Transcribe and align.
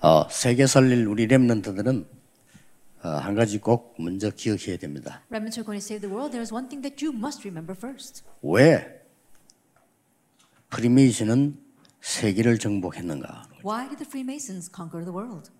어, 0.00 0.28
세계 0.28 0.66
살릴 0.66 1.06
우리 1.06 1.26
렘넌트들은 1.26 2.06
어, 3.02 3.08
한 3.08 3.34
가지 3.34 3.58
꼭 3.58 3.94
먼저 3.98 4.30
기억해야 4.30 4.76
됩니다. 4.76 5.22
Remnants 5.30 5.58
are 5.58 5.64
going 5.64 5.80
to 5.80 5.84
save 5.84 6.00
the 6.00 6.12
world. 6.12 6.32
There 6.32 6.42
is 6.42 6.52
one 6.52 6.68
thing 6.68 6.82
that 6.82 7.04
you 7.04 7.16
must 7.16 7.46
remember 7.46 7.76
first. 7.76 8.22
왜 8.42 9.02
프리메이슨은 10.70 11.58
세계를 12.00 12.58
정복했는가? 12.58 13.48
Why 13.64 13.88
did 13.88 13.98
the 13.98 14.06
Freemasons 14.06 14.70
conquer 14.74 15.04
the 15.04 15.16
world? 15.16 15.50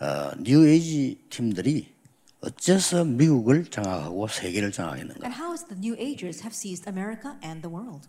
어, 0.00 0.32
뉴에이지 0.40 1.26
팀들이 1.30 1.94
어째서 2.42 3.04
미국을 3.04 3.66
장악하고 3.66 4.28
세계를 4.28 4.72
장악했는가? 4.72 5.26
And 5.26 5.36
how 5.40 5.52
is 5.52 5.64
the 5.66 5.78
New 5.78 5.94
Agers 5.98 6.42
have 6.42 6.54
seized 6.54 6.88
America 6.88 7.36
and 7.44 7.62
the 7.62 7.74
world? 7.74 8.08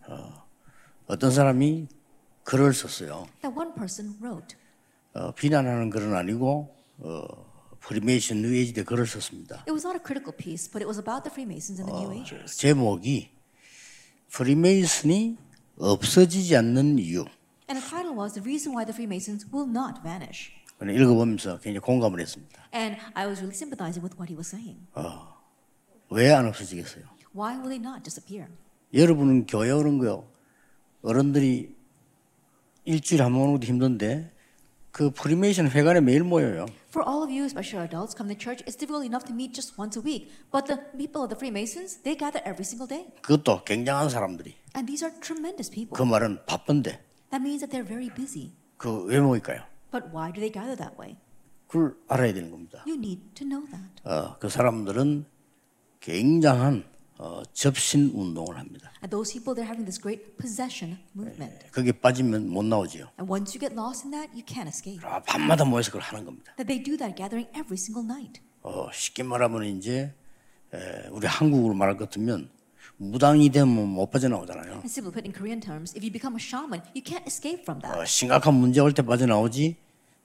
어떤 1.08 1.32
사람이 1.32 1.88
글을 2.44 2.74
썼어요. 2.74 3.28
That 3.42 3.58
one 3.58 3.74
person 3.74 4.16
wrote. 4.22 4.56
어, 5.14 5.32
비난하는 5.34 5.90
글은 5.90 6.16
아니고 6.16 6.74
어, 7.00 7.22
프리메이션 7.80 8.42
뉴에이지 8.42 8.74
때 8.74 8.84
글을 8.84 9.06
썼습니다. 9.08 9.58
It 9.68 9.72
was 9.72 9.86
not 9.86 9.98
a 9.98 10.04
critical 10.04 10.36
piece, 10.36 10.70
but 10.72 10.84
it 10.84 10.88
was 10.88 11.00
about 11.00 11.24
the 11.24 11.32
Freemasons 11.34 11.82
and 11.82 11.92
the 11.92 12.04
New 12.04 12.14
Agers. 12.14 12.58
제목이 12.58 13.32
프리메이슨이 14.30 15.38
없어지지 15.78 16.56
않는 16.56 17.00
이유. 17.00 17.26
And 17.70 17.80
the 17.80 17.90
title 17.90 18.16
was 18.16 18.34
The 18.34 18.44
Reason 18.44 18.76
Why 18.76 18.86
the 18.86 18.94
Freemasons 18.94 19.48
Will 19.52 19.70
Not 19.70 20.02
Vanish. 20.04 20.52
읽어보면서 20.82 21.60
굉장히 21.60 21.80
공감을 21.80 22.20
했습니다. 22.20 22.68
And 22.74 23.00
I 23.14 23.28
was 23.28 23.40
really 23.42 23.56
sympathizing 23.56 24.02
with 24.02 24.18
what 24.18 24.32
he 24.32 24.36
was 24.36 24.50
saying. 24.50 24.82
왜안 26.10 26.48
없어지겠어요? 26.48 27.06
Why 27.36 27.56
will 27.56 27.70
they 27.70 27.80
not 27.80 28.04
disappear? 28.04 28.48
여러분은 28.94 29.46
교회 29.46 29.72
오는 29.72 29.98
거요. 30.00 30.28
어른들이 31.02 31.76
일주일에 32.86 33.24
한번 33.24 33.42
오는 33.42 33.54
것도 33.54 33.68
힘든데 33.68 34.32
그 34.92 35.10
프리메이션 35.12 35.70
회관에 35.70 36.02
매일 36.02 36.24
모여요. 36.24 36.66
For 36.90 37.08
all 37.08 37.24
of 37.24 37.32
you, 37.32 37.46
especially 37.46 37.88
adults, 37.88 38.14
come 38.16 38.28
to 38.28 38.36
church, 38.38 38.62
it's 38.68 38.76
difficult 38.76 39.06
enough 39.06 39.24
to 39.28 39.34
meet 39.34 39.54
just 39.56 39.80
once 39.80 39.96
a 39.98 40.04
week. 40.04 40.28
But 40.52 40.68
the 40.68 40.78
people 40.98 41.24
of 41.24 41.30
the 41.32 41.40
Freemasons, 41.40 42.04
they 42.04 42.18
gather 42.18 42.42
every 42.44 42.68
single 42.68 42.88
day. 42.88 43.08
그것도 43.22 43.64
굉장한 43.64 44.10
사람들이. 44.10 44.56
And 44.76 44.86
these 44.88 45.04
are 45.04 45.16
tremendous 45.22 45.72
people. 45.72 45.96
그 45.96 46.04
말은 46.04 46.46
바쁜데 46.46 47.00
That 47.32 47.40
means 47.40 47.64
that 47.64 47.72
they're 47.72 47.88
very 47.88 48.12
busy. 48.14 48.52
그왜 48.78 49.20
모일까요? 49.22 49.64
But 49.92 50.12
why 50.12 50.32
do 50.32 50.42
they 50.44 50.52
gather 50.52 50.76
that 50.76 51.00
way? 51.00 51.16
그걸 51.68 51.96
알아야 52.10 52.34
되는 52.34 52.52
겁니다. 52.52 52.84
You 52.86 52.96
need 53.00 53.24
to 53.36 53.48
know 53.48 53.64
that. 53.72 54.04
어, 54.04 54.36
그 54.40 54.50
사람들은 54.50 55.26
굉장한 56.02 56.84
어, 57.24 57.44
접신 57.54 58.10
운동을 58.16 58.58
합니다. 58.58 58.92
And 59.04 59.12
those 59.14 59.32
people, 59.32 59.54
they're 59.54 59.70
having 59.70 59.86
this 59.86 60.02
great 60.02 60.36
possession 60.42 60.98
movement. 61.16 61.70
거기에 61.72 61.92
빠지면 61.92 62.50
못 62.50 62.66
나오지요. 62.66 63.14
And 63.22 63.30
once 63.30 63.54
you 63.54 63.62
get 63.62 63.78
lost 63.78 64.08
in 64.08 64.12
that, 64.12 64.34
you 64.34 64.42
can't 64.44 64.66
escape. 64.68 65.06
아, 65.06 65.22
밤마다 65.22 65.64
모여서 65.64 65.92
그걸 65.92 66.02
하는 66.02 66.26
겁니다. 66.26 66.52
That 66.58 66.66
they 66.66 66.82
do 66.82 66.98
that 66.98 67.14
gathering 67.16 67.46
every 67.54 67.78
single 67.78 68.02
night. 68.02 68.42
어, 68.64 68.90
쉽게 68.92 69.22
말하면 69.22 69.66
이제 69.78 70.12
에, 70.74 71.08
우리 71.12 71.28
한국으로 71.28 71.76
말할 71.76 71.96
것 71.98 72.10
같으면 72.10 72.50
무당이 72.98 73.50
되면 73.50 73.70
못 73.88 74.10
빠져나오잖아요. 74.10 74.82
And 74.82 74.90
simply 74.90 75.14
put 75.14 75.22
in 75.30 75.32
Korean 75.34 75.62
terms, 75.62 75.94
if 75.94 76.02
you 76.02 76.10
become 76.12 76.34
a 76.34 76.42
shaman, 76.42 76.82
you 76.98 77.06
can't 77.06 77.26
escape 77.30 77.62
from 77.62 77.82
that. 77.86 78.02
어, 78.02 78.06
심각한 78.06 78.56
문제 78.56 78.82
올 78.82 78.94
때 78.94 79.04
빠져나오지 79.06 79.76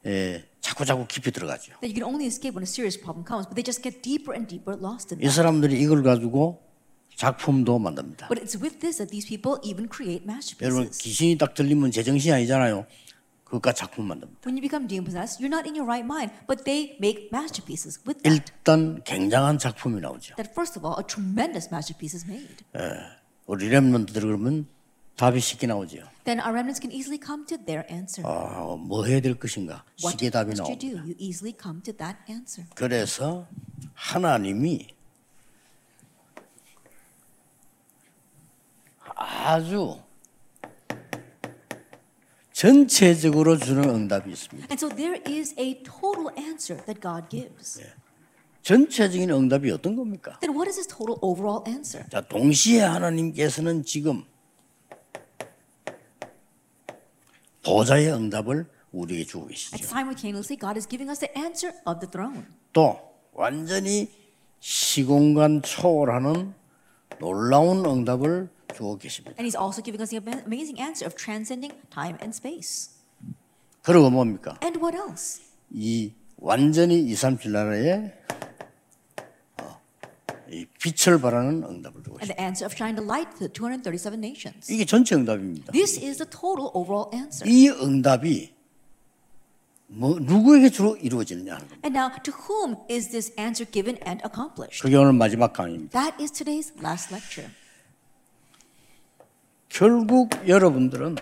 에, 0.06 0.44
자꾸 0.62 0.86
자꾸 0.86 1.04
깊이 1.06 1.30
들어가죠. 1.30 1.76
That 1.84 1.92
you 1.92 2.00
can 2.00 2.08
only 2.08 2.24
escape 2.24 2.56
when 2.56 2.64
a 2.64 2.68
serious 2.68 2.96
problem 2.96 3.20
comes, 3.28 3.44
but 3.44 3.52
they 3.52 3.60
just 3.64 3.84
get 3.84 4.00
deeper 4.00 4.32
and 4.32 4.48
deeper 4.48 4.72
lost 4.80 5.12
in 5.12 5.20
이 5.20 5.28
that. 5.28 5.36
사람들이 5.36 5.76
이걸 5.80 6.02
가지고 6.02 6.64
작품도 7.16 7.78
만듭니다. 7.78 8.28
But 8.28 8.40
it's 8.44 8.60
with 8.60 8.78
this 8.80 8.98
that 8.98 9.10
these 9.10 9.26
people 9.26 9.58
even 9.64 9.88
create 9.90 10.22
여러분 10.22 10.30
masterpieces. 10.30 10.98
귀신이 10.98 11.38
딱 11.38 11.54
들리면 11.54 11.90
제정신이 11.90 12.32
아니잖아요. 12.32 12.86
그것과 13.44 13.72
작품 13.72 14.06
만듭니다. 14.06 14.40
When 14.44 14.56
you 14.56 14.60
become 14.60 14.86
demon 14.86 15.04
possessed, 15.04 15.40
you're 15.40 15.52
not 15.52 15.66
in 15.66 15.74
your 15.76 15.86
right 15.88 16.04
mind, 16.04 16.32
but 16.46 16.64
they 16.64 16.96
make 17.00 17.30
masterpieces 17.32 17.98
with 18.06 18.20
that. 18.22 18.30
일단 18.36 19.02
굉장한 19.04 19.58
작품이 19.58 20.00
나오죠. 20.00 20.34
That 20.36 20.52
first 20.52 20.78
of 20.78 20.84
all, 20.86 20.98
a 21.00 21.06
tremendous 21.06 21.68
masterpiece 21.72 22.14
is 22.14 22.26
made. 22.28 22.62
우리 23.46 23.68
렘런트들 23.68 24.20
그러면 24.22 24.66
답이 25.16 25.40
쉽게 25.40 25.66
나오죠. 25.68 26.04
Then 26.24 26.40
our 26.40 26.52
remnants 26.52 26.82
can 26.82 26.92
easily 26.92 27.18
come 27.22 27.46
to 27.46 27.56
their 27.56 27.86
answer. 27.88 28.26
아, 28.28 28.76
뭐 28.76 29.06
해야 29.06 29.20
될 29.20 29.38
것인가? 29.38 29.84
What 30.02 30.18
쉽게 30.18 30.28
답이 30.28 30.50
must 30.52 30.60
you 30.60 30.76
나옵니다. 30.76 31.00
do? 31.00 31.08
You 31.08 31.14
easily 31.16 31.54
come 31.56 31.80
to 31.82 31.96
that 31.96 32.18
answer. 32.28 32.68
그래서 32.74 33.46
하나님이 33.94 34.88
아주 39.16 39.98
전체적으로 42.52 43.58
주는 43.58 43.84
응답이 43.88 44.30
있습니다. 44.30 44.68
And 44.70 44.74
so 44.78 44.88
there 44.94 45.20
is 45.26 45.54
a 45.58 45.82
total 45.82 46.28
answer 46.38 46.82
that 46.84 47.00
God 47.00 47.28
gives. 47.28 47.82
전체적인 48.62 49.30
응답이 49.30 49.70
어떤 49.70 49.94
겁니까? 49.96 50.38
Then 50.40 50.54
what 50.56 50.68
is 50.68 50.76
this 50.76 50.88
total 50.88 51.18
overall 51.22 51.62
answer? 51.68 52.08
자, 52.10 52.20
동시에 52.20 52.80
하나님께서는 52.80 53.84
지금 53.84 54.24
보좌의 57.64 58.12
응답을 58.12 58.66
우리에게 58.92 59.24
주고 59.24 59.44
And 59.44 59.54
계시죠. 59.54 59.84
simultaneously, 59.84 60.58
God 60.58 60.78
is 60.78 60.88
giving 60.88 61.10
us 61.10 61.20
the 61.20 61.32
answer 61.36 61.76
of 61.86 62.00
the 62.00 62.10
throne. 62.10 62.46
또 62.72 62.98
완전히 63.32 64.10
시공간 64.60 65.62
초월하는 65.62 66.54
놀라운 67.20 67.84
응답을 67.84 68.48
주고 68.75 68.97
계십니다. 68.97 69.35
And 69.39 69.45
He's 69.45 69.59
also 69.59 69.81
giving 69.83 70.01
us 70.01 70.09
the 70.11 70.21
ama- 70.23 70.43
amazing 70.45 70.79
answer 70.81 71.05
of 71.05 71.15
transcending 71.15 71.73
time 71.89 72.17
and 72.21 72.31
space. 72.35 72.91
그리고 73.83 74.09
뭡니까? 74.09 74.57
And 74.63 74.79
what 74.79 74.95
else? 74.97 75.41
이 75.71 76.11
완전히 76.37 76.99
2, 77.09 77.15
3, 77.15 77.37
7 77.37 77.51
나라에 77.51 78.13
어, 79.61 79.81
이 80.49 80.65
빛을 80.79 81.19
발하는 81.19 81.63
응답을 81.63 82.03
주고 82.03 82.17
And 82.21 82.31
있습니다. 82.31 82.35
the 82.35 82.43
answer 82.43 82.65
of 82.65 82.73
shine 82.75 82.95
the 82.95 83.05
light 83.05 83.29
to 83.37 83.47
the 83.47 83.51
237 83.51 84.19
nations. 84.19 84.71
이게 84.71 84.85
전체 84.85 85.15
응답입니다. 85.15 85.71
This 85.71 85.99
is 85.99 86.17
the 86.17 86.29
total 86.29 86.69
overall 86.73 87.09
answer. 87.13 87.43
이 87.49 87.69
응답이 87.69 88.53
뭐 89.87 90.17
누구에게 90.19 90.69
주로 90.69 90.95
이루어지느냐 90.95 91.55
하는 91.55 91.67
겁니다. 91.67 91.81
And 91.85 91.97
now, 91.97 92.09
to 92.23 92.31
whom 92.47 92.77
is 92.89 93.09
this 93.09 93.33
answer 93.37 93.69
given 93.69 93.97
and 94.07 94.23
accomplished? 94.25 94.81
그게 94.81 94.95
오늘 94.95 95.11
마지막 95.13 95.51
강의입니다. 95.51 95.91
That 95.99 96.15
is 96.23 96.31
today's 96.31 96.71
last 96.81 97.11
lecture. 97.13 97.51
결국 99.68 100.30
여러분들은 100.48 101.16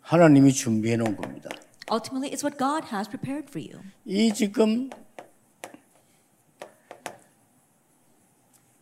하나님이 0.00 0.52
준비해 0.52 0.96
놓은 0.96 1.16
겁니다. 1.16 1.48
Ultimately, 1.90 2.30
it's 2.32 2.42
what 2.44 2.58
God 2.58 2.88
has 2.94 3.08
prepared 3.08 3.48
for 3.48 3.60
you. 3.60 3.82
이 4.04 4.32
지금 4.32 4.90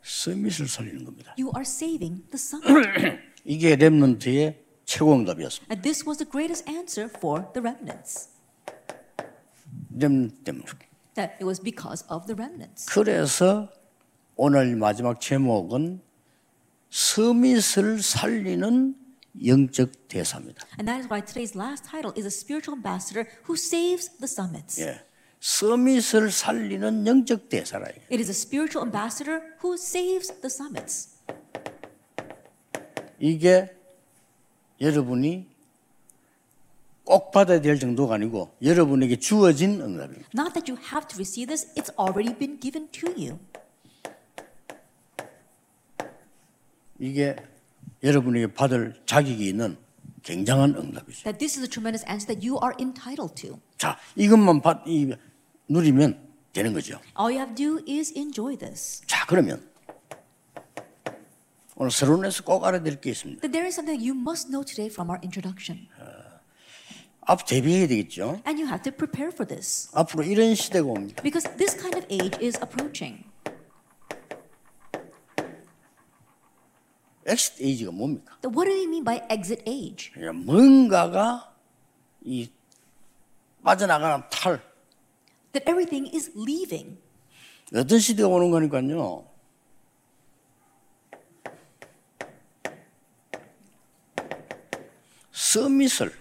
스밋을 0.03 0.69
살리는 0.69 1.05
겁니다. 1.05 1.35
You 1.39 1.51
are 1.57 1.63
saving 1.63 2.23
the 2.31 2.35
son. 2.35 2.63
이게 3.45 3.77
렘넌트의 3.77 4.63
최고 4.85 5.15
응답이었습니다. 5.15 5.73
and 5.73 5.83
this 5.83 6.05
was 6.07 6.19
the 6.19 6.29
greatest 6.31 6.69
answer 6.69 7.11
for 7.15 7.53
the 7.53 7.61
remnants. 7.63 8.31
렘넌트 9.97 10.43
때문에. 10.43 10.65
That 11.15 11.35
it 11.35 11.45
was 11.45 11.61
because 11.61 12.07
of 12.11 12.27
the 12.27 12.35
remnants. 12.37 12.87
그래서 12.93 13.69
오늘 14.37 14.77
마지막 14.77 15.21
제목은 15.21 16.01
스밋을 16.91 18.03
살리는 18.03 18.97
영적 19.47 20.09
대사입니다. 20.09 20.67
And 20.79 20.87
that 20.87 21.01
is 21.01 21.09
why 21.09 21.25
today's 21.25 21.57
last 21.57 21.85
title 21.89 22.13
is 22.17 22.27
a 22.27 22.35
spiritual 22.35 22.77
ambassador 22.77 23.31
who 23.49 23.55
saves 23.55 24.11
the 24.19 24.27
summits. 24.27 24.83
예. 24.83 25.01
스밋을 25.41 26.31
살리는 26.31 27.07
영적 27.07 27.49
대사라. 27.49 27.87
It 28.11 28.19
is 28.19 28.29
a 28.29 28.35
spiritual 28.35 28.85
ambassador 28.85 29.41
who 29.63 29.75
saves 29.75 30.29
the 30.41 30.51
summits. 30.51 31.17
이게 33.21 33.71
여러분이 34.81 35.47
꼭 37.05 37.31
받아야 37.31 37.61
될 37.61 37.79
정도가 37.79 38.17
아니고 38.17 38.57
여러분에게 38.63 39.19
주어진 39.19 39.81
응답입니다. 39.81 40.29
Not 40.37 40.55
that 40.55 40.71
you 40.71 40.81
have 40.93 41.07
to 41.09 41.17
receive 41.17 41.47
this, 41.47 41.73
it's 41.75 41.93
already 41.99 42.37
been 42.37 42.59
given 42.61 42.89
to 42.91 43.11
you. 43.11 43.39
이게 47.01 47.35
여러분에게 48.03 48.53
받을 48.53 49.01
자격이 49.07 49.49
있는 49.49 49.77
굉장한 50.23 50.77
응답이죠. 50.77 51.23
That 51.25 51.39
this 51.39 51.59
is 51.59 51.65
a 51.65 51.69
tremendous 51.69 52.05
answer 52.07 52.27
that 52.29 52.47
you 52.47 52.61
are 52.63 52.75
entitled 52.79 53.35
to. 53.43 53.59
자, 53.79 53.99
이것만 54.17 54.61
받, 54.61 54.87
이, 54.87 55.13
누리면 55.69 56.29
되는 56.53 56.73
거죠. 56.75 57.01
All 57.19 57.33
you 57.33 57.39
have 57.39 57.55
to 57.55 57.79
do 57.79 57.93
is 57.93 58.13
enjoy 58.17 58.57
this. 58.57 59.01
자, 59.07 59.25
그러면 59.27 59.67
오늘 61.77 61.91
서론에서 61.91 62.45
꼭 62.45 62.65
알아야 62.65 62.83
될게 62.83 63.11
있습니다. 63.11 63.41
That 63.41 63.53
there 63.53 63.67
is 63.67 63.75
something 63.75 63.99
you 63.99 64.15
must 64.15 64.51
know 64.51 64.63
today 64.63 64.93
from 64.93 65.09
our 65.09 65.19
introduction. 65.25 65.89
앞 67.23 67.47
대비해야 67.47 67.87
되겠죠. 67.87 68.43
And 68.47 68.61
you 68.61 68.67
have 68.67 68.83
to 68.83 68.93
prepare 68.93 69.33
for 69.33 69.47
this. 69.47 69.89
앞으로 69.95 70.25
이런 70.25 70.55
시대가 70.55 70.87
옵니다. 70.87 71.23
Because 71.23 71.49
this 71.57 71.79
kind 71.79 71.97
of 71.97 72.05
age 72.11 72.37
is 72.45 72.59
approaching. 72.61 73.25
엑시트 77.27 77.63
에이지가 77.63 77.91
뭡니까? 77.93 78.39
Then 78.41 78.55
what 78.55 78.69
do 78.69 78.75
we 78.77 78.85
mean 78.87 79.05
by 79.05 79.21
exit 79.31 79.63
age? 79.69 80.13
뭔가가 80.33 81.55
이 82.23 82.51
빠져나가는 83.63 84.23
탈. 84.31 84.61
that 85.53 85.69
everything 85.69 86.09
is 86.15 86.31
leaving. 86.37 86.99
어떤 87.75 87.99
시대가 87.99 88.29
오는 88.29 88.51
거니까요. 88.51 89.27
서밋을 95.33 96.13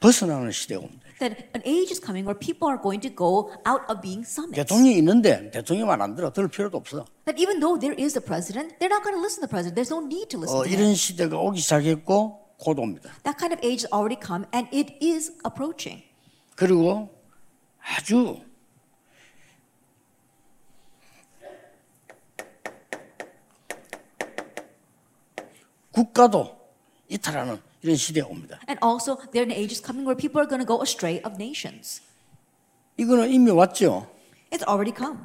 벗어나는 0.00 0.50
시대가 0.50 0.80
옵니다. 0.80 1.01
That 1.22 1.38
an 1.54 1.62
age 1.64 1.92
is 1.94 2.00
coming 2.02 2.24
where 2.26 2.34
people 2.34 2.66
are 2.66 2.76
going 2.76 2.98
to 3.06 3.08
go 3.08 3.54
out 3.64 3.86
of 3.88 4.02
being 4.02 4.26
summits. 4.26 4.58
대통령이 4.58 4.98
있는데 4.98 5.52
대통령 5.52 5.86
말안 5.86 6.16
들어 6.16 6.32
들을 6.32 6.48
필요도 6.48 6.76
없어. 6.76 7.06
That 7.26 7.38
even 7.40 7.60
though 7.60 7.78
there 7.78 7.94
is 7.94 8.18
a 8.18 8.20
president, 8.20 8.74
they're 8.80 8.90
not 8.90 9.04
going 9.04 9.14
to 9.14 9.22
listen 9.22 9.38
to 9.38 9.46
the 9.46 9.52
president. 9.54 9.78
There's 9.78 9.94
no 9.94 10.02
need 10.02 10.26
to 10.34 10.38
listen 10.42 10.58
어, 10.58 10.64
to 10.64 10.68
him. 10.68 10.80
이런 10.82 10.94
시대가 10.96 11.38
오기 11.38 11.60
시작했고 11.60 12.56
곧 12.58 12.78
옵니다. 12.78 13.14
That 13.22 13.38
kind 13.38 13.54
of 13.54 13.62
age 13.62 13.86
has 13.86 13.92
already 13.94 14.18
come 14.18 14.46
and 14.52 14.66
it 14.74 14.98
is 14.98 15.30
approaching. 15.46 16.02
그리고 16.56 17.08
아주 17.78 18.42
국가도 25.92 26.56
이탈하는 27.08 27.60
이런 27.82 27.96
시대가 27.96 28.28
옵니다. 28.28 28.60
And 28.68 28.78
also, 28.82 29.16
there 29.32 29.42
an 29.44 29.50
age 29.50 29.72
is 29.72 29.82
coming 29.82 30.06
where 30.06 30.16
people 30.16 30.40
are 30.40 30.48
going 30.48 30.62
to 30.62 30.66
go 30.66 30.80
astray 30.82 31.20
of 31.24 31.34
nations. 31.34 32.00
이거는 32.96 33.30
이미 33.30 33.50
왔죠. 33.50 34.06
It's 34.50 34.66
already 34.68 34.94
come. 34.96 35.18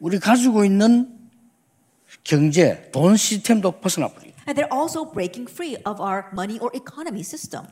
우리 0.00 0.18
가지고 0.18 0.64
있는 0.64 1.18
경제, 2.22 2.90
돈 2.92 3.16
시스템도 3.16 3.80
벗어나 3.80 4.08
버리고 4.08 4.36
And 4.46 4.58
they're 4.58 4.72
also 4.72 5.04
breaking 5.04 5.50
free 5.50 5.76
of 5.84 6.00
our 6.00 6.30
money 6.32 6.58
or 6.58 6.70
economy 6.74 7.20
system. 7.20 7.66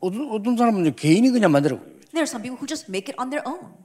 어떤, 0.00 0.30
어떤 0.30 0.56
사람은 0.56 0.94
개인이 0.96 1.30
그냥 1.30 1.52
만들어. 1.52 1.78
There 2.12 2.22
are 2.22 2.28
some 2.28 2.42
people 2.42 2.58
who 2.58 2.66
just 2.66 2.88
make 2.90 3.08
it 3.08 3.16
on 3.18 3.30
their 3.30 3.42
own. 3.46 3.83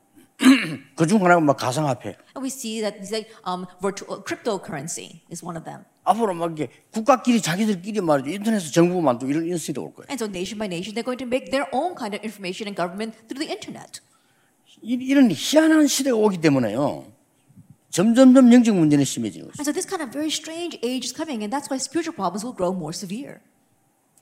그중 0.96 1.24
하나가 1.24 1.40
막 1.42 1.58
가상화폐. 1.58 2.16
And 2.36 2.42
we 2.42 2.48
see 2.50 2.82
that 2.82 2.98
these 3.00 3.12
like 3.14 3.30
um, 3.46 3.66
virtual 3.82 4.24
cryptocurrency 4.24 5.22
is 5.32 5.44
one 5.44 5.58
of 5.58 5.66
them. 5.66 5.84
앞으로 6.06 6.34
막 6.34 6.52
이게 6.54 6.70
국가끼리 6.92 7.42
자기들끼리 7.42 8.02
말이죠. 8.02 8.30
인터넷에서 8.32 8.72
정보 8.72 9.02
만들고 9.02 9.32
이런, 9.32 9.58
시대가 9.58 9.82
올 9.86 9.94
거예요. 9.94 10.08
And 10.10 10.18
so 10.18 10.28
nation 10.30 10.58
by 10.58 10.66
nation, 10.68 10.96
they're 10.96 11.06
going 11.06 11.20
to 11.20 11.28
make 11.28 11.52
their 11.52 11.68
own 11.74 11.94
kind 11.96 12.16
of 12.16 12.24
information 12.24 12.68
and 12.72 12.76
government 12.76 13.14
through 13.28 13.44
the 13.46 13.52
internet. 13.52 14.00
이- 14.82 14.96
이런 14.96 15.30
희한한 15.30 15.88
시대가 15.88 16.16
오기 16.18 16.40
때문에요. 16.40 17.06
점점점 17.92 18.54
영적 18.54 18.76
문제는 18.76 19.04
심해지는 19.04 19.48
거죠. 19.48 19.60
And 19.60 19.66
so 19.68 19.74
this 19.74 19.86
kind 19.88 20.02
of 20.02 20.12
very 20.14 20.30
strange 20.30 20.78
age 20.86 21.06
is 21.10 21.14
coming, 21.14 21.44
and 21.44 21.52
that's 21.52 21.70
why 21.70 21.78
spiritual 21.82 22.16
problems 22.16 22.46
will 22.46 22.56
grow 22.56 22.72
more 22.72 22.94
severe. 22.96 23.42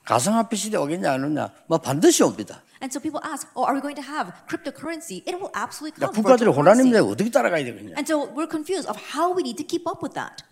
가상화폐 0.08 0.56
시대 0.56 0.78
오겠냐 0.78 1.12
안 1.12 1.22
오냐? 1.24 1.52
뭐 1.66 1.76
반드시 1.76 2.22
옵니다. 2.22 2.62
And 2.80 2.88
so 2.90 2.98
people 2.98 3.20
ask, 3.28 3.46
oh, 3.54 3.68
are 3.68 3.76
we 3.76 3.82
going 3.82 3.94
to 3.94 4.00
have 4.00 4.32
cryptocurrency? 4.48 5.20
It 5.28 5.36
will 5.36 5.52
absolutely 5.52 6.00
야, 6.00 6.08
come. 6.08 6.24
국가들이 6.24 6.48
혼란입니다. 6.48 7.04
어떻게 7.04 7.28
따라가야 7.28 7.62
되겠냐? 7.62 7.92
And 8.00 8.08
so 8.08 8.24
we're 8.32 8.48
confused 8.48 8.88
of 8.88 8.96
how 9.12 9.36
we 9.36 9.44
need 9.44 9.60
to 9.60 9.66
keep 9.68 9.84
up 9.84 10.00
with 10.00 10.14
that. 10.16 10.44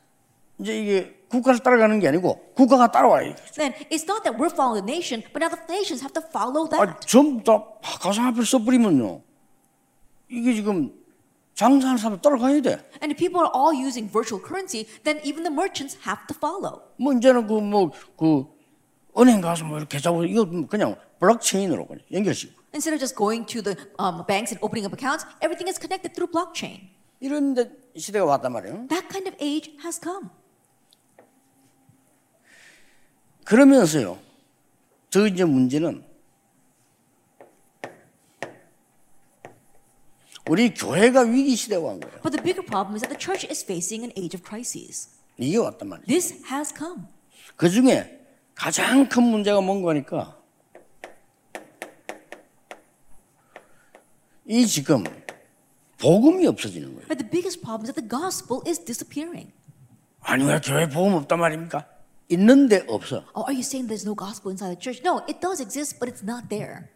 이제 0.60 0.76
이게 0.76 1.16
국가를 1.30 1.60
따라가는 1.60 2.00
게 2.00 2.08
아니고 2.08 2.52
국가가 2.54 2.90
따라와야 2.92 3.34
돼. 3.34 3.42
Then 3.56 3.72
it's 3.88 4.04
not 4.04 4.28
that 4.28 4.36
we're 4.36 4.52
following 4.52 4.84
the 4.84 4.92
nation, 4.92 5.24
but 5.32 5.40
now 5.40 5.48
the 5.48 5.64
nations 5.72 6.04
have 6.04 6.12
to 6.12 6.20
follow 6.20 6.68
아, 6.76 6.92
that. 6.92 7.06
전부 7.08 7.40
다 7.40 7.56
가상화폐를 7.80 8.44
써버리면요. 8.44 9.22
이게 10.28 10.52
지금 10.52 10.92
장사하는 11.54 11.96
사람 11.96 12.20
따라가야 12.20 12.60
돼. 12.60 12.76
And 13.00 13.08
if 13.08 13.16
people 13.16 13.40
are 13.40 13.48
all 13.56 13.72
using 13.72 14.04
virtual 14.12 14.36
currency, 14.36 14.84
then 15.08 15.16
even 15.24 15.48
the 15.48 15.52
merchants 15.52 15.96
have 16.04 16.28
to 16.28 16.36
follow. 16.36 16.84
뭐 17.00 17.14
이제는 17.14 17.46
그뭐그 17.46 18.55
은행 19.18 19.40
가서 19.40 19.64
뭐 19.64 19.78
이렇게 19.78 19.98
계좌 19.98 20.10
이거 20.24 20.44
그냥 20.66 20.96
블록체인으로 21.20 21.86
그냥 21.86 22.04
연결시고 22.12 22.52
Instead 22.74 22.94
of 22.94 23.00
just 23.00 23.16
going 23.16 23.46
to 23.46 23.62
the 23.62 23.74
um, 23.98 24.24
banks 24.26 24.52
and 24.52 24.60
opening 24.62 24.84
up 24.84 24.92
accounts, 24.92 25.24
everything 25.40 25.68
is 25.68 25.78
connected 25.80 26.12
through 26.12 26.30
blockchain. 26.30 26.90
이런 27.20 27.54
데 27.54 27.70
시대가 27.96 28.26
왔단 28.26 28.52
말이에요. 28.52 28.86
That 28.88 29.08
kind 29.08 29.26
of 29.28 29.36
age 29.40 29.72
has 29.82 29.98
come. 29.98 30.28
그러면서요. 33.44 34.18
더 35.10 35.26
이제 35.26 35.44
문제는 35.44 36.04
우리 40.48 40.74
교회가 40.74 41.22
위기 41.22 41.56
시대가 41.56 41.86
온 41.86 42.00
거예요. 42.00 42.20
But 42.20 42.36
the 42.36 42.42
bigger 42.42 42.64
problem 42.66 42.94
is 42.94 43.02
that 43.02 43.08
the 43.08 43.18
church 43.18 43.48
is 43.50 43.64
facing 43.64 44.04
an 44.04 44.12
age 44.18 44.36
of 44.36 44.44
crises. 44.46 45.08
이게 45.38 45.56
왔단 45.56 45.88
말이에요. 45.88 46.06
This 46.06 46.34
has 46.52 46.74
come. 46.76 47.04
그 47.56 47.70
중에 47.70 48.25
가장 48.56 49.08
큰 49.08 49.22
문제가 49.22 49.60
뭔가 49.60 49.90
하니까 49.90 50.36
이 54.46 54.66
지금 54.66 55.04
복음이 55.98 56.46
없어지는 56.46 56.88
거예요. 56.94 57.06
But 57.06 57.18
the 57.18 57.30
biggest 57.30 57.60
problem 57.60 57.84
is 57.84 57.92
that 57.92 58.00
the 58.00 58.08
gospel 58.08 58.62
is 58.66 58.82
disappearing. 58.82 59.52
아니 60.20 60.44
왜 60.44 60.58
교회 60.60 60.88
복음 60.88 61.14
없단 61.14 61.38
말입니까? 61.38 61.86
있는데 62.30 62.84
없어. 62.88 63.24
Oh, 63.34 63.44
are 63.46 63.54
you 63.54 63.62
saying 63.62 63.86
there's 63.88 64.06
no 64.06 64.16
gospel 64.16 64.50
inside 64.50 64.74
the 64.74 64.80
church? 64.80 65.02
No, 65.04 65.22
it 65.28 65.40
does 65.40 65.60
exist, 65.60 66.00
but 66.00 66.10
it's 66.10 66.24
not 66.24 66.48
there. 66.48 66.88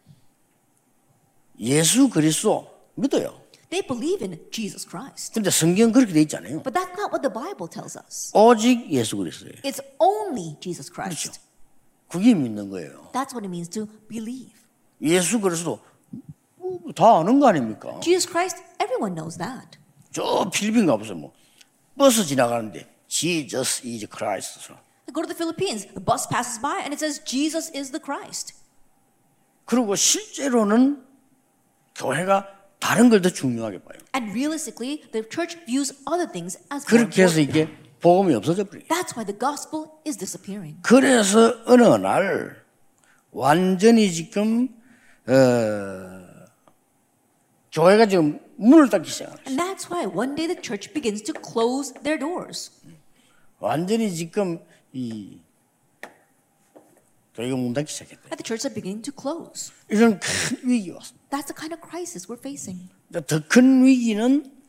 예수 1.59 2.09
그리스도 2.09 2.67
믿어요. 2.95 3.39
They 3.71 3.87
believe 3.87 4.25
in 4.25 4.41
Jesus 4.51 4.89
Christ. 4.89 5.35
근데 5.35 5.51
성경 5.51 5.93
그렇게 5.93 6.13
돼 6.13 6.23
있잖아요. 6.23 6.63
But 6.63 6.75
that's 6.75 6.91
not 6.99 7.13
what 7.13 7.23
the 7.23 7.31
Bible 7.31 7.69
tells 7.69 7.97
us. 7.99 8.33
오직 8.35 8.91
예수 8.91 9.17
그리스도예요. 9.17 9.63
It's 9.63 9.83
only 9.99 10.57
Jesus 10.61 10.91
Christ. 10.91 11.31
그 11.31 11.50
게 12.19 12.35
믿는 12.35 12.71
거예요. 12.71 13.11
That's 13.13 13.33
what 13.33 13.45
it 13.45 13.49
means 13.49 13.69
to 13.71 13.87
believe. 14.09 14.53
예수 15.03 15.41
그리스도 15.41 15.81
뭐다 16.57 17.21
아는 17.21 17.39
거 17.39 17.49
아닙니까? 17.49 18.01
Jesus 18.03 18.29
Christ, 18.29 18.59
everyone 18.83 19.15
knows 19.15 19.39
that. 19.39 19.79
저 20.13 20.51
필리핀 20.53 20.87
가보세요. 20.87 21.17
뭐 21.17 21.33
버스 21.97 22.25
지나가는데 22.25 22.89
Jesus 23.07 23.87
is 23.87 24.07
Christ. 24.11 24.59
Go 25.13 25.23
to 25.23 25.27
the 25.29 25.35
Philippines, 25.35 25.87
the 25.87 26.01
bus 26.05 26.27
passes 26.29 26.61
by 26.61 26.79
and 26.81 26.93
it 26.95 26.99
says 26.99 27.23
Jesus 27.25 27.71
is 27.75 27.91
the 27.91 28.01
Christ. 28.03 28.55
그리고 29.65 29.95
실제로는 29.95 31.05
교회가 31.95 32.47
다른 32.81 33.11
걸 33.11 33.21
더 33.21 33.29
중요하게 33.31 33.83
봐요. 33.83 33.99
And 34.15 34.33
realistically, 34.33 35.03
the 35.13 35.23
church 35.29 35.57
views 35.67 35.93
other 36.11 36.31
things 36.31 36.59
as 36.73 36.87
그렇게 36.87 37.23
해서. 37.25 37.39
이게 37.41 37.69
복음이 38.01 38.35
없어져 38.35 38.65
버려요. 38.65 38.87
That's 38.89 39.15
why 39.17 39.25
the 39.25 39.39
gospel 39.39 39.89
is 40.07 40.17
disappearing. 40.17 40.79
그래서 40.83 41.55
어느 41.67 41.83
날 41.83 42.65
완전히 43.31 44.11
지금 44.11 44.69
어, 45.27 46.31
교회가 47.73 48.07
지금 48.07 48.41
문을 48.57 48.89
닫기 48.89 49.11
시작합니다. 49.11 49.51
And 49.51 49.63
that's 49.63 49.91
why 49.91 50.07
one 50.07 50.35
day 50.35 50.47
the 50.49 50.61
church 50.61 50.93
begins 50.93 51.23
to 51.23 51.35
close 51.41 51.93
their 52.03 52.19
doors. 52.19 52.71
완전히 53.59 54.13
지금 54.15 54.59
이 54.93 55.39
교회가 57.35 57.55
문 57.57 57.73
닫기 57.73 57.93
시작했다. 57.93 58.23
That 58.29 58.43
the 58.43 58.45
churches 58.45 58.67
are 58.67 58.75
beginning 58.75 59.03
to 59.05 59.13
close. 59.15 59.73
이런 59.89 60.19
큰 60.19 60.69
위기가 60.69 60.97
왔습니다. 60.97 61.29
That's 61.31 61.47
the 61.47 61.57
kind 61.57 61.73
of 61.75 61.81
crisis 61.81 62.27
we're 62.29 62.41
facing. 62.41 62.89
더큰 63.13 63.85
위기는 63.85 64.60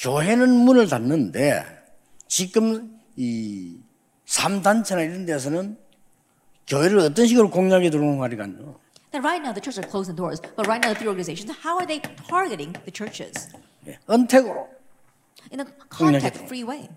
교회는 0.00 0.48
문을 0.48 0.88
닫는데 0.88 1.62
지금 2.26 2.98
이 3.16 3.76
3단체나 4.24 5.04
이런 5.04 5.26
데서는 5.26 5.76
교회를 6.66 7.00
어떤 7.00 7.26
식으로 7.26 7.50
공략에 7.50 7.90
들어오는 7.90 8.16
거니까요. 8.16 8.80
Then 9.10 9.22
right 9.22 9.42
now 9.44 9.52
the 9.52 9.60
churches 9.60 9.78
are 9.78 9.90
closing 9.90 10.16
doors, 10.16 10.40
but 10.40 10.64
right 10.64 10.80
now 10.80 10.94
the 10.94 10.96
three 10.96 11.10
organizations, 11.10 11.52
how 11.52 11.76
are 11.76 11.84
they 11.84 12.00
targeting 12.00 12.72
the 12.88 12.92
churches? 12.94 13.50
예, 13.86 13.98
언택으로. 14.06 14.68
In 15.52 15.60
a 15.60 15.66
contact-free 15.90 16.64
way. 16.64 16.88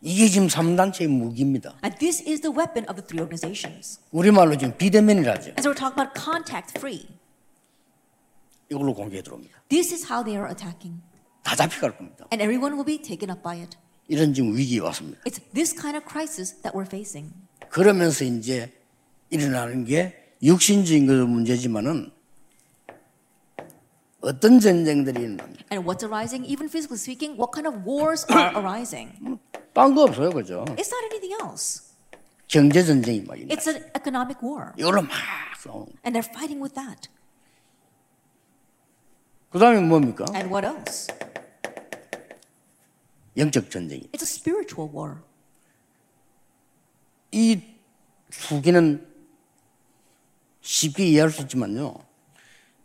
이게 0.00 0.26
지금 0.26 0.48
3단체의 0.48 1.06
무기입니다. 1.06 1.78
And 1.84 1.96
this 1.98 2.24
is 2.26 2.40
the 2.40 2.50
weapon 2.50 2.88
of 2.88 2.96
the 2.96 3.06
three 3.06 3.22
organizations. 3.22 4.00
우리말로 4.10 4.56
지금 4.56 4.76
비대면이라죠. 4.76 5.54
And 5.54 5.62
so 5.62 5.70
we're 5.70 5.78
talking 5.78 5.94
about 5.94 6.18
contact-free. 6.18 7.06
이걸로 8.72 8.94
공격에 8.94 9.22
들어옵니다. 9.22 9.62
This 9.68 9.92
is 9.92 10.10
how 10.10 10.24
they 10.24 10.34
are 10.34 10.50
attacking. 10.50 10.98
다 11.46 11.54
잡혀갈 11.54 11.96
겁니다. 11.96 12.26
And 12.32 12.42
everyone 12.42 12.74
will 12.74 12.84
be 12.84 13.00
taken 13.00 13.30
up 13.30 13.40
by 13.40 13.60
it. 13.60 13.78
이런 14.08 14.34
지금 14.34 14.56
위기가 14.56 14.86
왔습니다. 14.86 15.20
It's 15.24 15.40
this 15.54 15.72
kind 15.72 15.96
of 15.96 16.04
crisis 16.04 16.60
that 16.62 16.76
we're 16.76 16.86
facing. 16.86 17.32
그러면서 17.68 18.24
이제 18.24 18.72
일어나는 19.30 19.84
게 19.84 20.34
육신적인 20.42 21.06
그 21.06 21.12
문제지만은 21.12 22.10
어떤 24.22 24.58
전쟁들이 24.58 25.22
일어납니다. 25.22 25.64
And 25.70 25.88
what's 25.88 26.02
arising, 26.02 26.44
even 26.50 26.66
physically 26.66 26.98
speaking, 26.98 27.38
what 27.38 27.54
kind 27.54 27.70
of 27.70 27.86
wars 27.86 28.26
are 28.28 28.50
arising? 28.58 29.38
딴거 29.72 30.02
없어요, 30.02 30.30
그죠? 30.30 30.64
It's 30.74 30.90
not 30.90 31.04
anything 31.06 31.38
else. 31.40 31.94
경제 32.48 32.82
전쟁이 32.82 33.20
막 33.22 33.38
일어나. 33.38 33.54
It's 33.54 33.68
an 33.70 33.86
economic 33.94 34.42
war. 34.42 34.72
이걸로 34.76 35.02
막 35.02 35.14
싸우는. 35.62 35.94
And 36.02 36.18
they're 36.18 36.26
fighting 36.26 36.58
with 36.60 36.74
that. 36.74 37.06
그 39.56 39.60
다음에 39.60 39.80
뭡니까? 39.80 40.26
And 40.34 40.52
what 40.54 40.66
else? 40.66 41.06
영적 43.38 43.70
전쟁이. 43.70 44.02
It's 44.12 44.20
a 44.20 44.28
spiritual 44.28 44.94
war. 44.94 45.22
이 47.32 47.62
두 48.28 48.60
개는 48.60 49.06
쉽게 50.60 51.06
이해할 51.06 51.30
수 51.30 51.40
있지만요. 51.40 51.94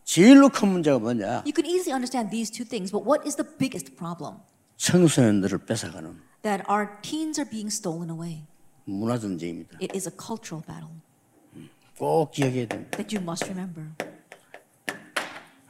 제일로 0.05 0.47
큰 0.47 0.69
문제가 0.69 0.97
뭐냐? 0.97 1.43
You 1.45 1.51
can 1.53 1.65
easily 1.65 1.91
understand 1.91 2.31
these 2.31 2.49
two 2.49 2.63
things, 2.65 2.89
but 2.89 3.03
what 3.05 3.27
is 3.27 3.35
the 3.35 3.43
biggest 3.57 3.93
problem? 3.97 4.37
청소년들을 4.77 5.65
뺏어가는 5.65 6.21
That 6.43 6.63
our 6.71 6.87
teens 7.01 7.37
are 7.37 7.49
being 7.49 7.67
stolen 7.67 8.09
away. 8.09 8.45
문화 8.85 9.19
전쟁입니다. 9.19 9.77
It 9.81 9.91
is 9.93 10.07
a 10.07 10.15
cultural 10.15 10.63
battle 10.65 10.95
꼭 11.97 12.31
기억해야 12.31 12.65
됩니다. 12.65 12.95
that 12.95 13.13
you 13.13 13.21
must 13.21 13.43
remember. 13.51 13.91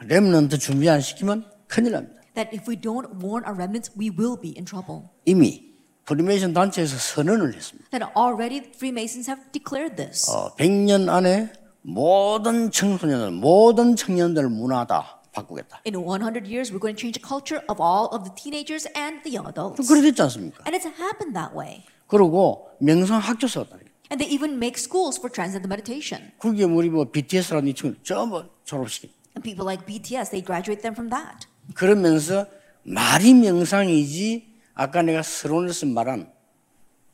렘넌트 0.07 0.57
준비 0.57 0.89
안 0.89 0.99
시키면 0.99 1.45
큰일 1.67 1.91
납니다. 1.93 2.21
That 2.33 2.55
if 2.55 2.69
we 2.69 2.79
don't 2.79 3.21
warn 3.21 3.43
our 3.45 3.53
remnants, 3.55 3.91
we 3.97 4.09
will 4.09 4.39
be 4.39 4.53
in 4.57 4.65
trouble. 4.65 5.09
이미 5.25 5.71
프리메이션 6.05 6.53
단체에서 6.53 6.97
선언을 6.97 7.53
했습니다. 7.53 7.89
That 7.91 8.11
already 8.17 8.59
Freemasons 8.73 9.29
have 9.29 9.51
declared 9.51 9.95
this. 9.95 10.29
어, 10.29 10.55
100년 10.55 11.09
안에 11.09 11.51
모든 11.81 12.71
청소년들, 12.71 13.31
모든 13.31 13.95
청년들 13.95 14.49
문화 14.49 14.85
다 14.85 15.21
바꾸겠다. 15.33 15.81
In 15.85 15.95
100 15.95 16.45
years, 16.47 16.71
we're 16.71 16.81
going 16.81 16.95
to 16.95 16.99
change 16.99 17.19
the 17.19 17.25
culture 17.25 17.63
of 17.69 17.81
all 17.81 18.09
of 18.11 18.23
the 18.23 18.33
teenagers 18.35 18.87
and 18.95 19.21
the 19.23 19.37
young 19.37 19.47
adults. 19.47 19.87
그래 19.87 20.01
됐지 20.01 20.21
않습니까? 20.23 20.63
And 20.65 20.75
it's 20.75 20.87
happened 20.99 21.33
that 21.33 21.55
way. 21.55 21.83
그리고 22.07 22.67
명상 22.79 23.19
학교 23.19 23.47
썼다. 23.47 23.77
And 24.11 24.19
they 24.19 24.27
even 24.27 24.55
make 24.57 24.75
schools 24.75 25.15
for 25.17 25.31
transcendental 25.31 25.71
meditation. 25.71 26.31
그게 26.39 26.65
우리 26.65 26.89
뭐 26.89 27.05
BTS라는 27.09 27.69
이 27.69 27.73
친구 27.73 27.95
전부 28.03 28.43
졸업시킨. 28.65 29.09
And 29.34 29.42
people 29.42 29.64
like 29.64 29.86
BTS, 29.86 30.30
they 30.30 30.42
graduate 30.44 30.82
them 30.82 30.94
from 30.94 31.10
that. 31.10 31.46
그러면서 31.74 32.46
말이 32.82 33.34
명상이지 33.34 34.54
아까 34.74 35.02
내가 35.02 35.22
서론에서 35.22 35.86
말한 35.86 36.32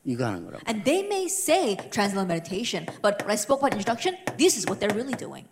이거 0.05 0.25
하는 0.25 0.45
거라고. 0.45 0.63
And 0.67 0.83
they 0.83 1.05
may 1.05 1.25
say 1.25 1.75
transcendental 1.89 2.27
meditation, 2.27 2.85
but 3.01 3.23
when 3.23 3.31
I 3.31 3.35
spoke 3.35 3.61
about 3.63 3.73
introduction, 3.73 4.17
this 4.37 4.57
is 4.57 4.65
what 4.67 4.79
they're 4.79 4.93
really 4.93 5.15
doing. 5.17 5.47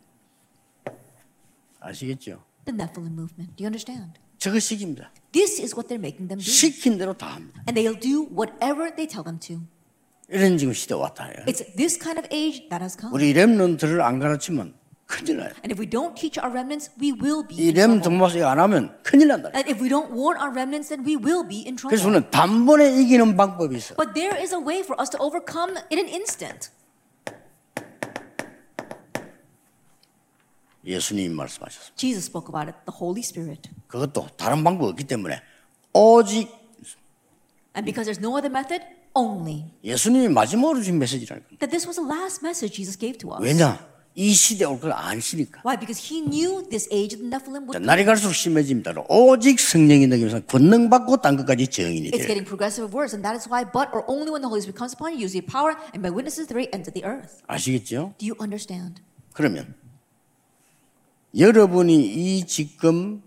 아시겠죠? 1.79 2.43
The 2.65 2.75
Nephilim 2.75 3.13
movement. 3.13 3.55
Do 3.55 3.63
you 3.63 3.67
understand? 3.67 4.19
저거 4.37 4.57
시킵니다. 4.57 5.09
This 5.31 5.61
is 5.61 5.73
what 5.75 5.87
they're 5.87 5.99
making 5.99 6.27
them 6.27 6.39
do. 6.39 6.43
시킨 6.43 6.97
대로 6.97 7.13
다 7.13 7.35
합니다. 7.35 7.63
And 7.67 7.79
they'll 7.79 7.99
do 7.99 8.27
whatever 8.29 8.93
they 8.93 9.07
tell 9.07 9.23
them 9.23 9.39
to. 9.39 9.61
이런 10.29 10.57
지금 10.57 10.73
시대 10.73 10.93
왔다. 10.93 11.25
해요. 11.25 11.43
It's 11.47 11.63
this 11.75 11.97
kind 11.99 12.19
of 12.19 12.27
age 12.31 12.69
that 12.69 12.81
has 12.83 12.97
come. 12.99 13.13
우리 13.13 13.33
렘넌트를 13.33 14.01
안 14.01 14.19
가르치면 14.19 14.73
큰일 15.07 15.37
나요. 15.37 15.49
And 15.63 15.71
if 15.71 15.77
we 15.77 15.89
don't 15.89 16.15
teach 16.15 16.39
our 16.39 16.47
remnants, 16.51 16.89
we 16.99 17.11
will 17.11 17.43
be 17.45 17.57
이 17.57 17.67
in 17.69 17.75
렘 17.75 17.99
trouble. 17.99 18.01
동마스 18.03 18.37
안 18.43 18.59
하면 18.59 18.95
큰일 19.03 19.27
난다. 19.27 19.51
And 19.53 19.67
if 19.69 19.83
we 19.83 19.89
don't 19.89 20.11
warn 20.15 20.39
our 20.39 20.51
remnants, 20.55 20.87
then 20.87 21.03
we 21.05 21.17
will 21.19 21.43
be 21.47 21.67
in 21.67 21.75
그래서 21.75 22.07
trouble. 22.07 22.15
우리는 22.15 22.31
단번에 22.31 23.01
이기는 23.01 23.35
방법이 23.35 23.75
있어. 23.75 23.95
But 23.95 24.13
there 24.13 24.39
is 24.39 24.53
a 24.55 24.59
way 24.61 24.79
for 24.79 24.95
us 25.01 25.09
to 25.11 25.19
overcome 25.19 25.75
in 25.91 25.99
an 25.99 26.07
instant. 26.07 26.71
예수님이 30.85 31.29
말씀하셨습니다. 31.35 31.95
Jesus 31.95 32.25
spoke 32.25 32.49
about 32.49 32.71
it, 32.71 32.77
the 32.85 32.95
Holy 32.97 33.21
Spirit. 33.21 33.69
그것도 33.87 34.27
다른 34.37 34.63
방법 34.63 34.89
없기 34.89 35.03
때문에 35.03 35.41
오직 35.93 36.49
And 37.75 37.85
because 37.85 38.07
there's 38.09 38.19
no 38.19 38.35
other 38.35 38.49
method, 38.49 38.83
only. 39.13 39.65
예수님이 39.83 40.29
마지막으로 40.29 40.79
주신 40.79 40.97
메시지라니까. 40.99 41.47
That 41.59 41.69
this 41.69 41.85
was 41.87 41.95
the 41.99 42.07
last 42.07 42.43
message 42.43 42.73
Jesus 42.73 42.97
gave 42.97 43.17
to 43.19 43.31
us. 43.31 43.43
왜냐? 43.43 43.79
이 44.18 44.32
시대 44.32 44.64
올 44.64 44.80
걸 44.80 44.92
아시니까. 44.92 45.60
Why? 45.62 45.76
Because 45.78 46.00
he 46.00 46.24
knew 46.24 46.64
this 46.70 46.88
age 46.90 47.12
of 47.12 47.20
the 47.20 47.28
Nephilim 47.28 47.68
자, 47.68 47.76
would 47.76 47.84
날이 47.84 48.02
갈수록 48.06 48.32
심해집니다. 48.32 48.94
오직 49.10 49.60
성령이 49.60 50.06
너기면서 50.06 50.40
권능 50.46 50.88
받고 50.88 51.18
딴 51.18 51.36
것까지 51.36 51.68
증인이 51.68 52.08
It's 52.08 52.24
돼요. 52.24 52.32
getting 52.32 52.48
progressive 52.48 52.88
worse, 52.96 53.12
and 53.12 53.20
that 53.20 53.36
is 53.36 53.44
why, 53.46 53.60
but 53.68 53.92
or 53.92 54.08
only 54.08 54.32
when 54.32 54.40
the 54.40 54.48
Holy 54.48 54.64
Spirit 54.64 54.80
comes 54.80 54.96
upon 54.96 55.12
you, 55.12 55.20
you 55.20 55.28
use 55.28 55.36
your 55.36 55.44
power, 55.44 55.76
and 55.92 56.00
by 56.00 56.08
witnesses 56.08 56.48
the 56.48 56.56
ends 56.72 56.88
of 56.88 56.96
the 56.96 57.04
earth. 57.04 57.44
아시겠죠? 57.46 58.16
Do 58.16 58.24
you 58.24 58.32
understand? 58.40 59.04
그러면 59.36 59.74
여러분이 61.36 61.92
이 61.92 62.46
지금 62.46 63.20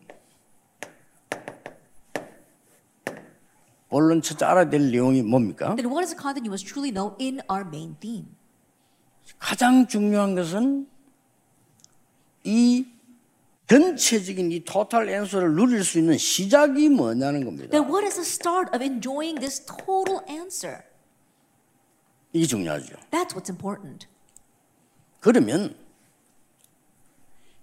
본론 3.89 4.23
첫째 4.23 4.45
알아야 4.45 4.69
될 4.69 4.89
내용이 4.89 5.21
뭡니까? 5.21 5.75
Then 5.77 5.85
what 5.93 6.01
is 6.01 6.09
the 6.09 6.17
content 6.17 6.45
you 6.45 6.49
must 6.49 6.65
truly 6.65 6.89
know 6.89 7.13
in 7.21 7.41
our 7.45 7.61
main 7.61 7.93
theme? 8.01 8.33
가장 9.39 9.87
중요한 9.87 10.35
것은 10.35 10.87
이 12.43 12.85
전체적인 13.67 14.51
이 14.51 14.63
토탈 14.65 15.09
앤서를 15.09 15.53
누릴 15.53 15.83
수 15.83 15.99
있는 15.99 16.17
시작이 16.17 16.89
뭐냐는 16.89 17.45
겁니다. 17.45 17.69
Then 17.69 17.87
what 17.89 18.05
is 18.05 18.15
the 18.15 18.25
start 18.25 18.75
of 18.75 18.83
enjoying 18.83 19.39
this 19.39 19.63
total 19.65 20.21
answer? 20.29 20.83
이게 22.33 22.45
중요하죠. 22.45 22.95
That's 23.11 23.35
what's 23.35 23.49
important. 23.49 24.07
그러면 25.19 25.75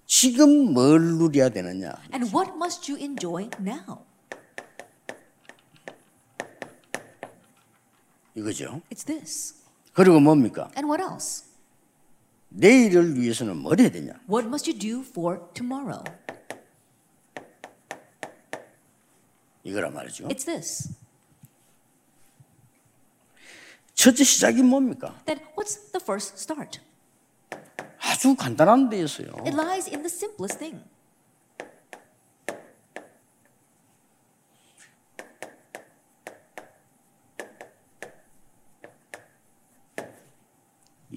지금 0.06 0.72
뭘 0.72 1.00
누려야 1.00 1.48
되느냐? 1.48 1.94
And 2.12 2.32
what 2.34 2.52
must 2.54 2.90
you 2.90 3.00
enjoy 3.02 3.50
now? 3.60 4.04
이거죠. 8.36 8.80
It's 8.90 9.04
this. 9.04 9.56
그리고 9.92 10.20
뭡니까? 10.20 10.70
And 10.76 10.86
what 10.86 11.02
else? 11.02 11.44
내일을 12.56 13.20
위해서는 13.20 13.58
뭘 13.58 13.78
해야 13.78 13.90
되냐? 13.90 14.14
What 14.28 14.46
must 14.46 14.70
you 14.70 14.78
do 14.78 15.00
for 15.00 15.40
tomorrow? 15.52 16.02
이거란 19.62 19.92
말이죠. 19.92 20.28
It's 20.28 20.46
this. 20.46 20.94
첫째 23.94 24.24
시작이 24.24 24.62
뭡니까? 24.62 25.20
Then 25.26 25.40
what's 25.56 25.92
the 25.92 26.00
first 26.00 26.36
start? 26.38 26.80
아주 27.98 28.34
간단한 28.34 28.88
데 28.88 29.02
있어요. 29.02 29.28
It 29.44 29.54
lies 29.54 29.88
in 29.88 30.02
the 30.02 30.06
simplest 30.06 30.58
thing. 30.58 30.82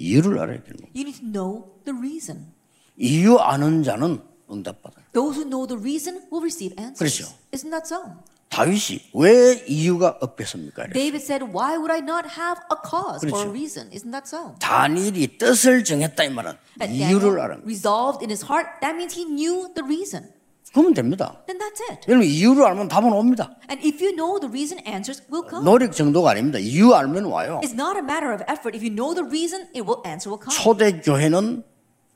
이유를 0.09 0.39
알아야 0.39 0.63
되는 0.63 0.77
거예요. 0.77 0.91
You 0.95 1.05
need 1.07 1.19
to 1.21 1.31
know 1.31 1.65
the 1.85 1.97
reason. 1.97 2.51
이유 2.97 3.37
아는 3.37 3.83
자는 3.83 4.19
응답받아요. 4.51 5.05
Those 5.13 5.37
who 5.41 5.49
know 5.49 5.67
the 5.67 5.79
reason 5.79 6.23
will 6.31 6.43
receive 6.43 6.75
answers. 6.77 6.97
그렇죠. 6.99 7.33
Isn't 7.53 7.71
that 7.71 7.85
so? 7.85 8.01
다윗이 8.49 9.11
왜 9.13 9.63
이유가 9.67 10.17
없겠습니까? 10.21 10.87
David 10.87 11.21
said, 11.21 11.45
Why 11.53 11.77
would 11.77 11.91
I 11.91 11.99
not 12.01 12.25
have 12.33 12.57
a 12.73 12.77
cause 12.81 13.21
or 13.23 13.29
a 13.29 13.31
그렇죠. 13.45 13.51
reason? 13.53 13.89
Isn't 13.93 14.09
that 14.11 14.25
so? 14.25 14.55
다니엘이 14.59 15.37
뜻을 15.37 15.83
정했다 15.83 16.23
이 16.23 16.29
말은 16.33 16.53
That 16.79 16.91
이유를 16.91 17.39
알아. 17.39 17.57
resolved 17.63 18.25
in 18.25 18.31
his 18.33 18.43
heart, 18.43 18.65
that 18.81 18.95
means 18.97 19.13
he 19.13 19.23
knew 19.29 19.69
the 19.75 19.85
reason. 19.85 20.33
그러면 20.71 20.93
됩니다. 20.93 21.41
Then 21.47 21.57
that's 21.59 21.81
it. 21.89 22.01
여러분 22.07 22.27
이유를 22.27 22.63
알면 22.63 22.87
답은 22.89 23.11
옵니다. 23.11 23.55
And 23.69 23.81
if 23.85 24.03
you 24.03 24.15
know 24.15 24.39
the 24.39 24.49
reason, 24.49 24.79
answers 24.85 25.23
will 25.31 25.47
come. 25.49 25.65
노력 25.65 25.93
정도가 25.93 26.31
아닙니다. 26.31 26.59
이유 26.59 26.93
알면 26.93 27.25
와요. 27.25 27.59
It's 27.63 27.73
not 27.73 27.97
a 27.97 28.03
matter 28.03 28.33
of 28.33 28.43
effort. 28.47 28.77
If 28.77 28.85
you 28.85 28.93
know 28.93 29.15
the 29.15 29.25
reason, 29.25 29.67
it 29.73 29.81
will 29.81 30.01
answer 30.05 30.29
will 30.29 30.41
come. 30.41 30.53
초대 30.53 31.01
교회는 31.01 31.63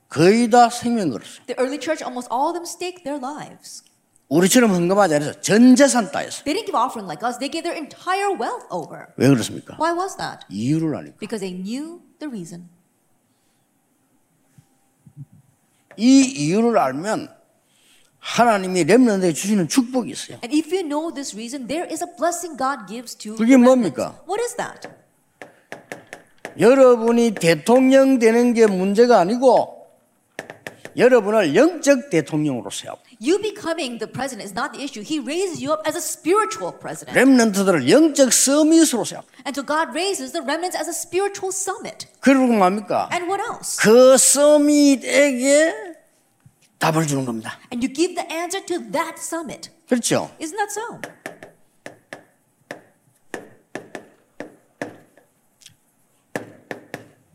거의 0.10 0.50
다 0.50 0.70
생명 0.70 1.10
걸었어요. 1.10 1.46
The 1.48 1.58
early 1.58 1.80
church, 1.82 2.06
almost 2.06 2.30
all 2.32 2.50
of 2.50 2.54
them 2.54 2.66
staked 2.70 3.04
their 3.04 3.18
lives. 3.18 3.84
우리처럼 4.30 4.72
헌금하지 4.72 5.16
않아서 5.16 5.42
전 5.42 5.76
재산 5.76 6.12
따였어요. 6.12 6.44
They 6.46 6.54
didn't 6.54 6.70
give 6.70 6.78
offering 6.78 7.10
like 7.10 7.26
us. 7.26 7.38
They 7.38 7.50
gave 7.50 7.66
their 7.66 7.78
entire 7.78 8.30
wealth 8.38 8.66
over. 8.70 9.14
왜 9.18 9.28
그렇습니까? 9.30 9.78
Why 9.82 9.98
was 9.98 10.16
that? 10.18 10.46
이유를 10.50 10.96
아니까. 10.96 11.18
Because 11.18 11.42
they 11.42 11.54
knew 11.54 12.02
the 12.20 12.30
reason. 12.30 12.70
이 15.98 16.22
이유를 16.22 16.78
알면 16.78 17.30
하나님이 18.24 18.86
렘넌트에게 18.86 19.34
주시는 19.34 19.68
축복이 19.68 20.12
있어요. 20.12 20.40
And 20.44 20.56
if 20.56 20.74
you 20.74 20.88
know 20.88 21.14
this 21.14 21.36
reason, 21.36 21.68
there 21.68 21.86
is 21.92 22.02
a 22.02 22.08
blessing 22.18 22.58
God 22.58 22.88
gives 22.88 23.16
to 23.18 23.36
그게. 23.36 23.58
뭡니까? 23.58 24.16
What 24.26 24.42
is 24.42 24.56
that? 24.56 24.88
여러분이 26.58 27.36
대통령 27.36 28.20
되는 28.20 28.54
게 28.54 28.66
문제가 28.66 29.20
아니고 29.20 29.84
여러분을 30.96 31.54
영적 31.56 32.10
대통령으로 32.10 32.70
세워. 32.70 32.98
You 33.20 33.42
becoming 33.42 34.00
the 34.00 34.10
president 34.10 34.48
is 34.48 34.54
not 34.54 34.72
the 34.72 34.84
issue. 34.84 35.04
He 35.04 35.20
raises 35.20 35.60
you 35.60 35.74
up 35.74 35.84
as 35.86 35.98
a 35.98 36.02
spiritual 36.02 36.80
president. 36.80 37.20
렘넌트들을 37.20 37.90
영적 37.90 38.32
서밋으로 38.32 39.04
세워. 39.04 39.24
And 39.46 39.52
so 39.52 39.66
God 39.66 39.92
raises 39.92 40.32
the 40.32 40.42
remnants 40.42 40.78
as 40.78 40.88
a 40.88 40.96
spiritual 40.96 41.52
summit. 41.52 42.08
그리고 42.22 42.48
뭡니까? 42.48 43.10
And 43.12 43.28
what 43.28 43.44
else? 43.44 43.76
그 43.82 44.16
서밋에게 44.18 45.93
답을 46.84 47.08
주는 47.08 47.24
겁니다. 47.24 47.58
And 47.72 47.86
you 47.86 47.94
give 47.94 48.14
the 48.14 48.28
answer 48.30 48.66
to 48.66 48.92
that 48.92 49.16
summit. 49.18 49.72
그렇죠? 49.88 50.30
Isn't 50.38 50.58
that 50.58 50.70
so? 50.70 51.00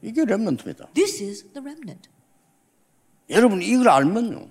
이게 0.02 0.24
렘넌트입니다. 0.26 0.90
This 0.92 1.22
is 1.22 1.44
the 1.54 1.62
remnant. 1.62 2.10
여러분 3.30 3.62
이걸 3.62 3.88
알면요. 3.88 4.50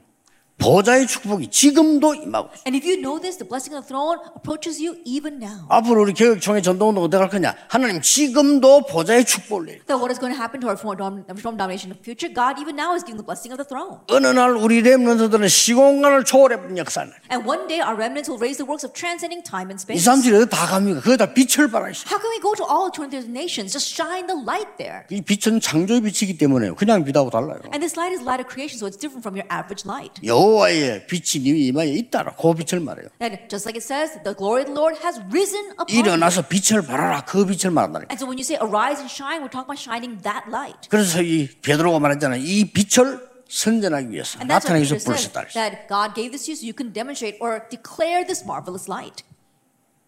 보좌의 0.61 1.05
축복이 1.05 1.49
지금도 1.51 2.15
임하고 2.15 2.49
있어요. 2.53 2.63
And 2.65 2.73
if 2.75 2.81
you 2.83 2.97
know 2.99 3.21
this, 3.21 3.37
the 3.37 3.45
blessing 3.47 3.77
of 3.77 3.85
the 3.85 3.87
throne 3.87 4.17
approaches 4.35 4.81
you 4.81 4.97
even 5.05 5.37
now. 5.37 5.69
앞으로 5.69 6.01
우리 6.01 6.13
교육청의 6.13 6.63
전도운동 6.63 7.03
어떻게 7.03 7.21
할 7.21 7.29
거냐? 7.29 7.55
하나님 7.69 8.01
지금도 8.01 8.87
보좌의 8.89 9.23
축복을 9.25 9.65
내려. 9.67 9.79
So 9.87 9.97
what 10.01 10.09
is 10.09 10.17
going 10.19 10.33
to 10.33 10.39
happen 10.41 10.59
to 10.61 10.67
our 10.67 10.73
reform 10.73 10.97
dom- 10.97 11.23
reform 11.29 11.57
domination 11.61 11.93
in 11.93 11.95
the 11.95 12.01
future? 12.01 12.25
God 12.33 12.57
even 12.57 12.73
now 12.73 12.97
is 12.97 13.05
giving 13.05 13.21
the 13.21 13.25
blessing 13.25 13.53
of 13.53 13.61
the 13.61 13.67
throne. 13.69 14.01
어느 14.09 14.25
날 14.33 14.57
우리 14.57 14.81
렘넌트들은 14.81 15.47
시공간을 15.47 16.25
초월해본 16.25 16.77
역사는 16.81 17.13
And 17.29 17.45
one 17.45 17.69
day 17.69 17.77
our 17.85 17.93
remnants 17.93 18.25
will 18.25 18.41
raise 18.41 18.57
the 18.57 18.65
works 18.65 18.81
of 18.81 18.97
transcending 18.97 19.45
time 19.45 19.69
and 19.69 19.77
이 19.77 19.85
space. 19.85 20.01
사람들이 20.09 20.35
어디 20.41 20.49
다 20.49 20.65
갑니까? 20.65 21.05
거기다 21.05 21.37
빛을 21.37 21.69
발하시. 21.69 22.09
How 22.09 22.17
can 22.17 22.33
we 22.33 22.41
go 22.41 22.57
to 22.57 22.65
all 22.65 22.89
eternity 22.89 23.29
nations? 23.29 23.69
Just 23.77 23.93
shine 23.93 24.25
the 24.25 24.33
light 24.41 24.73
there. 24.81 25.05
이 25.13 25.21
빛은 25.21 25.61
창조의 25.61 26.01
빛이기 26.01 26.41
때문에 26.41 26.73
그냥 26.73 27.05
빛하고 27.05 27.29
달라요. 27.29 27.61
And 27.69 27.77
this 27.85 27.93
light 27.93 28.09
is 28.09 28.25
light 28.25 28.41
of 28.41 28.49
creation, 28.49 28.81
so 28.81 28.89
it's 28.89 28.97
different 28.97 29.21
from 29.21 29.37
your 29.37 29.45
average 29.53 29.85
light. 29.85 30.17
여호 30.25 30.56
와의 30.57 31.07
빛이 31.07 31.43
네 31.43 31.57
이마에 31.67 31.87
있다라. 31.87 32.35
그 32.35 32.53
빛을 32.53 32.79
말해요. 32.81 33.09
And 33.21 33.47
just 33.49 33.67
like 33.67 33.77
it 33.77 33.83
says, 33.83 34.19
the 34.23 34.35
glory 34.35 34.63
of 34.63 34.73
the 34.73 34.77
Lord 34.77 34.97
has 35.03 35.19
risen 35.31 35.71
upon 35.79 35.87
you. 35.89 35.99
일어나서 35.99 36.47
빛을 36.47 36.81
발하라. 36.81 37.25
그 37.25 37.45
빛을 37.45 37.71
말한다니까. 37.71 38.11
And 38.11 38.19
so 38.19 38.27
when 38.27 38.37
you 38.37 38.45
say 38.45 38.57
arise 38.61 38.99
and 38.99 39.11
shine, 39.11 39.41
we're 39.41 39.51
talking 39.51 39.69
about 39.69 39.79
shining 39.79 40.21
that 40.23 40.49
light. 40.49 40.89
그래서 40.89 41.21
이 41.21 41.47
베드로가 41.61 41.99
말했잖아요. 41.99 42.41
이 42.41 42.71
빛을 42.71 43.27
선전하기 43.49 44.11
위해서 44.11 44.43
나타나기 44.43 44.83
위해서. 44.83 45.05
그랬어요. 45.07 45.47
that 45.53 45.87
God 45.87 46.13
gave 46.13 46.31
this 46.31 46.45
to 46.45 46.51
you 46.51 46.57
so 46.57 46.65
you 46.67 46.75
can 46.75 46.91
demonstrate 46.91 47.37
or 47.39 47.63
declare 47.69 48.25
this 48.25 48.43
marvelous 48.43 48.91
light. 48.91 49.23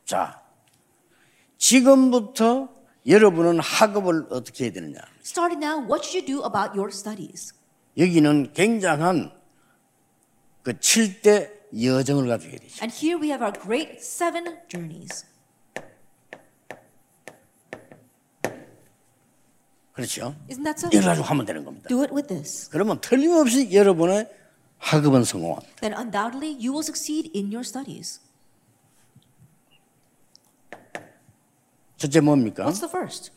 자, 0.06 0.41
지금부터 1.58 2.70
여러분은 3.08 3.60
학업을 3.60 4.27
어떻게 4.29 4.65
해야 4.65 4.74
되느냐? 4.74 5.00
Starting 5.24 5.63
now, 5.63 5.79
what 5.79 6.03
should 6.06 6.18
you 6.18 6.25
do 6.25 6.46
about 6.46 6.77
your 6.77 6.89
studies? 6.91 7.53
여기는 7.98 8.53
굉장한 8.53 9.32
그 10.63 10.73
7대 10.73 11.59
여정을 11.81 12.27
가지고 12.27 12.55
있죠 12.55 12.83
And 12.83 12.93
here 12.93 13.19
we 13.21 13.29
have 13.29 13.43
our 13.43 13.53
great 13.53 13.97
seven 13.99 14.57
journeys. 14.67 15.25
그렇죠? 19.93 20.35
Isn't 20.49 20.63
that 20.63 20.79
so? 20.79 20.89
이걸 20.91 21.03
가지고 21.03 21.25
하면 21.27 21.45
되는 21.45 21.65
겁니다. 21.65 21.87
Do 21.89 22.01
it 22.01 22.13
with 22.13 22.27
this. 22.27 22.69
그러면 22.69 23.01
틀림없이 23.01 23.73
여러분의 23.73 24.29
학업은 24.77 25.23
성공합니다. 25.25 25.75
Then 25.81 25.93
undoubtedly 25.97 26.53
you 26.53 26.71
will 26.71 26.83
succeed 26.83 27.31
in 27.35 27.47
your 27.47 27.61
studies. 27.61 28.21
첫째 31.97 32.21
뭡니까? 32.21 32.65
What's 32.65 32.79
the 32.79 32.89
first? 32.89 33.31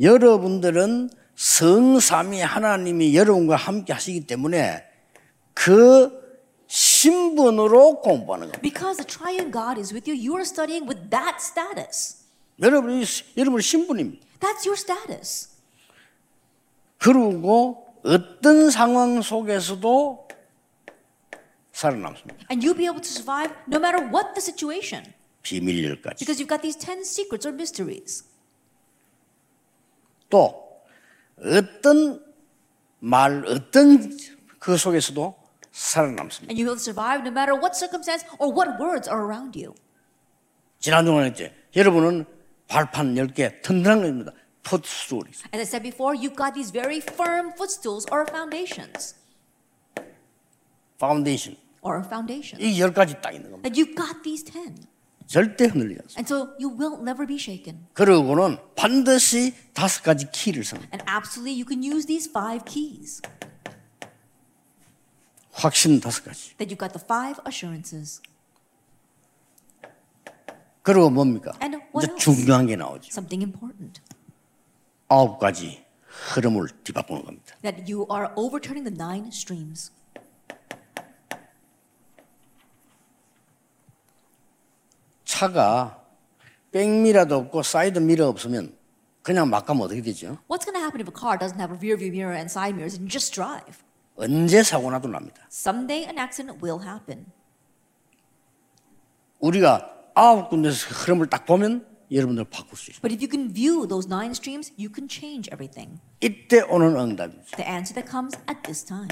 여러분들은 0.00 1.10
성삼위 1.36 2.40
하나님이 2.40 3.14
여러분과 3.14 3.56
함께 3.56 3.92
하시기 3.92 4.26
때문에 4.26 4.82
그 5.52 6.17
신분으로 6.98 8.00
공부하는 8.00 8.50
겁니다. 8.50 8.60
Because 8.60 8.96
the 8.96 9.06
triune 9.06 9.52
God 9.52 9.78
is 9.78 9.94
with 9.94 10.10
you, 10.10 10.18
you 10.18 10.34
are 10.34 10.42
studying 10.42 10.88
with 10.88 11.10
that 11.10 11.38
status. 11.38 12.24
여러분이 12.60 13.04
여러분 13.36 13.60
신분입니다. 13.60 14.26
That's 14.40 14.66
your 14.66 14.74
status. 14.74 15.50
그리고 16.98 17.86
어떤 18.02 18.70
상황 18.70 19.22
속에서도 19.22 20.28
살아남습니다. 21.72 22.46
And 22.50 22.66
you'll 22.66 22.76
be 22.76 22.86
able 22.86 23.00
to 23.00 23.10
survive 23.10 23.54
no 23.68 23.78
matter 23.78 24.02
what 24.02 24.34
the 24.34 24.42
situation. 24.42 25.14
비밀일까지. 25.42 26.18
Because 26.18 26.42
you've 26.42 26.50
got 26.50 26.62
these 26.62 26.76
10 26.76 27.06
secrets 27.06 27.46
or 27.46 27.54
mysteries. 27.54 28.24
또 30.28 30.82
어떤 31.38 32.24
말 32.98 33.46
어떤 33.46 34.18
그 34.58 34.76
속에서도 34.76 35.37
살아남습니다. 35.78 36.50
And 36.50 36.58
able 36.58 36.74
to 36.74 36.82
survive 36.82 37.22
no 37.22 37.30
matter 37.30 37.54
what 37.54 37.78
circumstance 37.78 38.26
or 38.38 38.50
what 38.50 38.82
words 38.82 39.08
are 39.08 39.22
around 39.22 39.54
you. 39.54 39.74
지난주에 40.80 41.24
했지. 41.26 41.52
여러분은 41.76 42.26
발판 42.66 43.14
10개 43.14 43.62
튼튼한 43.62 44.02
겁니다. 44.02 44.32
풋스토리. 44.62 45.30
As 45.54 45.58
I 45.58 45.62
said 45.62 45.82
before, 45.82 46.14
you've 46.18 46.36
got 46.36 46.54
these 46.54 46.70
very 46.70 47.00
firm 47.00 47.52
footstools 47.54 48.06
or 48.10 48.26
foundations. 48.28 49.14
파운데이션. 50.98 51.56
Or 51.82 52.02
foundations. 52.04 52.58
이 52.58 52.78
10가지 52.78 53.20
딱 53.22 53.32
있는 53.32 53.50
겁니다. 53.50 53.64
And 53.64 53.72
you've 53.78 53.94
got 53.96 54.22
these 54.22 54.44
10. 54.44 54.86
절대 55.26 55.66
흔들리지 55.66 56.00
않습니다. 56.02 56.18
And 56.18 56.26
so 56.26 56.56
you 56.58 56.74
will 56.74 57.00
never 57.00 57.26
be 57.26 57.36
shaken. 57.36 57.86
그러고는 57.94 58.58
반드시 58.74 59.54
다섯 59.72 60.02
가지 60.02 60.26
키를 60.32 60.64
씁니다. 60.64 60.90
And 60.92 61.04
absolutely, 61.08 61.54
you 61.54 61.64
can 61.68 61.84
use 61.84 62.06
these 62.06 62.28
five 62.28 62.64
keys. 62.66 63.22
확신 65.58 65.98
다섯 66.00 66.24
가지. 66.24 66.56
That 66.56 66.72
you've 66.72 66.78
got 66.78 66.92
the 66.92 67.02
five 67.04 67.40
assurances. 67.46 68.22
그리고 70.82 71.10
뭡니까? 71.10 71.52
And 71.60 71.76
what 71.94 72.06
이제 72.06 72.12
else? 72.12 72.36
중요한 72.44 72.66
게 72.66 72.76
나오죠. 72.76 73.08
Something 73.10 73.42
important. 73.42 74.00
아홉 75.08 75.38
가지 75.38 75.84
흐름을 76.06 76.68
뒤바꾸는 76.84 77.24
겁니다. 77.24 77.56
That 77.62 77.92
you 77.92 78.06
are 78.10 78.32
overturning 78.36 78.84
the 78.88 78.94
nine 78.94 79.28
streams. 79.28 79.90
차가 85.24 86.04
백미라도 86.72 87.36
없고 87.36 87.62
사이드 87.62 87.98
미러 87.98 88.28
없으면 88.28 88.76
그냥 89.22 89.50
막 89.50 89.66
가면 89.66 89.82
어떻게 89.82 90.00
되죠? 90.00 90.38
What's 90.48 90.64
going 90.64 90.74
to 90.74 90.80
happen 90.80 91.00
if 91.00 91.08
a 91.08 91.14
car 91.14 91.36
doesn't 91.36 91.60
have 91.60 91.74
a 91.74 91.78
rear 91.78 91.98
view 91.98 92.10
mirror 92.10 92.34
and 92.34 92.50
side 92.50 92.74
mirrors 92.74 92.96
and 92.96 93.10
just 93.10 93.34
drive? 93.34 93.82
언제 94.18 94.62
사고 94.64 94.90
나도 94.90 95.08
납니다. 95.08 95.46
Someday 95.50 96.04
an 96.04 96.18
accident 96.18 96.64
will 96.64 96.84
happen. 96.84 97.26
우리가 99.38 100.10
아홉 100.14 100.50
군데서 100.50 100.88
흐름을 100.88 101.28
딱 101.28 101.46
보면 101.46 101.86
여러분들 102.10 102.44
바꿀 102.44 102.76
수 102.76 102.90
있어요. 102.90 103.00
But 103.00 103.14
if 103.14 103.22
you 103.22 103.30
can 103.30 103.54
view 103.54 103.86
those 103.86 104.08
nine 104.08 104.32
streams, 104.32 104.72
you 104.76 104.90
can 104.92 105.08
change 105.08 105.48
everything. 105.52 106.00
이때 106.20 106.62
오는 106.62 106.96
응답이죠. 106.96 107.56
The 107.56 107.70
answer 107.70 107.94
that 107.94 108.10
comes 108.10 108.36
at 108.50 108.62
this 108.64 108.84
time. 108.84 109.08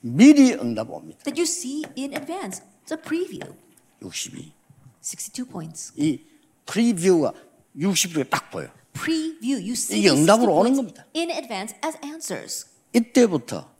미리 0.00 0.52
응답 0.52 0.90
옵니다. 0.90 1.22
That 1.24 1.40
you 1.40 1.44
see 1.44 1.84
in 1.96 2.12
advance. 2.12 2.62
It's 2.84 2.92
a 2.92 3.00
preview. 3.00 3.56
62. 4.02 4.52
62 5.00 5.46
points. 5.46 5.92
이 5.96 6.20
프리뷰가 6.66 7.32
60%가 7.76 8.24
딱 8.28 8.50
보여. 8.50 8.68
Preview. 9.00 9.56
You 9.56 9.72
see 9.72 9.98
이게 9.98 10.10
these 10.10 10.16
60 10.16 10.20
응답으로 10.20 10.54
오는 10.54 10.74
겁니다. 10.76 11.06
in 11.16 11.30
advance 11.30 11.74
as 11.84 11.96
answers. 12.04 12.66
이때부터 12.92 13.70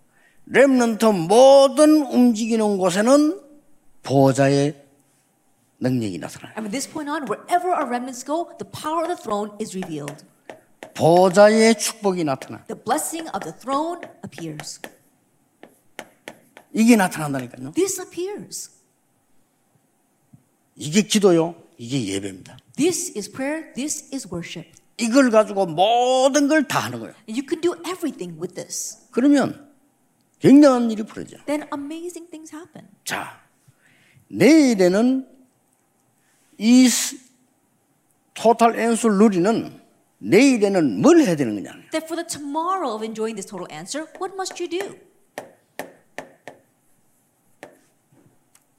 렘넌트 0.46 1.04
모든 1.04 2.06
움직이는 2.06 2.78
곳에는 2.78 3.40
보좌의 4.02 4.82
능력이 5.78 6.18
나타나요. 6.18 6.54
And 6.56 6.68
from 6.68 6.70
this 6.70 6.88
point 6.88 7.10
on, 7.10 7.28
wherever 7.28 7.70
our 7.72 7.86
remnants 7.86 8.24
go, 8.24 8.48
the 8.58 8.68
power 8.70 9.04
of 9.04 9.08
the 9.08 9.20
throne 9.20 9.52
is 9.60 9.76
revealed. 9.76 10.24
보좌의 10.94 11.78
축복이 11.78 12.24
나타나. 12.24 12.64
The 12.66 12.82
blessing 12.82 13.28
of 13.34 13.40
the 13.44 13.56
throne 13.58 14.00
appears. 14.24 14.80
이게 16.72 16.96
나타난다니까요. 16.96 17.72
This 17.72 18.00
appears. 18.00 18.70
이게 20.76 21.02
기도요. 21.02 21.54
이게 21.76 22.14
예배입니다. 22.14 22.56
This 22.76 23.12
is 23.16 23.30
prayer. 23.30 23.72
This 23.74 24.08
is 24.14 24.28
worship. 24.32 24.79
이걸 25.00 25.30
가지고 25.30 25.66
모든 25.66 26.48
걸 26.48 26.66
다 26.66 26.80
하는 26.80 27.00
거예요. 27.00 27.14
And 27.28 27.40
you 27.40 27.46
can 27.48 27.60
do 27.60 27.72
everything 27.90 28.38
with 28.40 28.54
this. 28.54 28.98
그러면 29.10 29.68
굉장한 30.40 30.90
일이 30.90 31.02
벌어져. 31.02 31.36
Then 31.46 31.66
amazing 31.72 32.30
things 32.30 32.54
happen. 32.54 32.88
자, 33.04 33.40
내일에는 34.28 35.26
이 36.58 36.88
스- 36.88 37.16
토탈 38.34 38.78
앤솔 38.78 39.18
누리는 39.18 39.80
내일에는 40.18 41.00
뭘 41.00 41.20
해야 41.20 41.34
되는 41.34 41.54
거냐? 41.56 41.72
That 41.92 42.04
for 42.06 42.16
the 42.16 42.26
tomorrow 42.26 42.94
of 42.94 43.02
enjoying 43.04 43.34
this 43.36 43.46
total 43.48 43.66
answer, 43.72 44.06
what 44.20 44.34
must 44.34 44.62
you 44.62 44.68
do? 44.68 44.96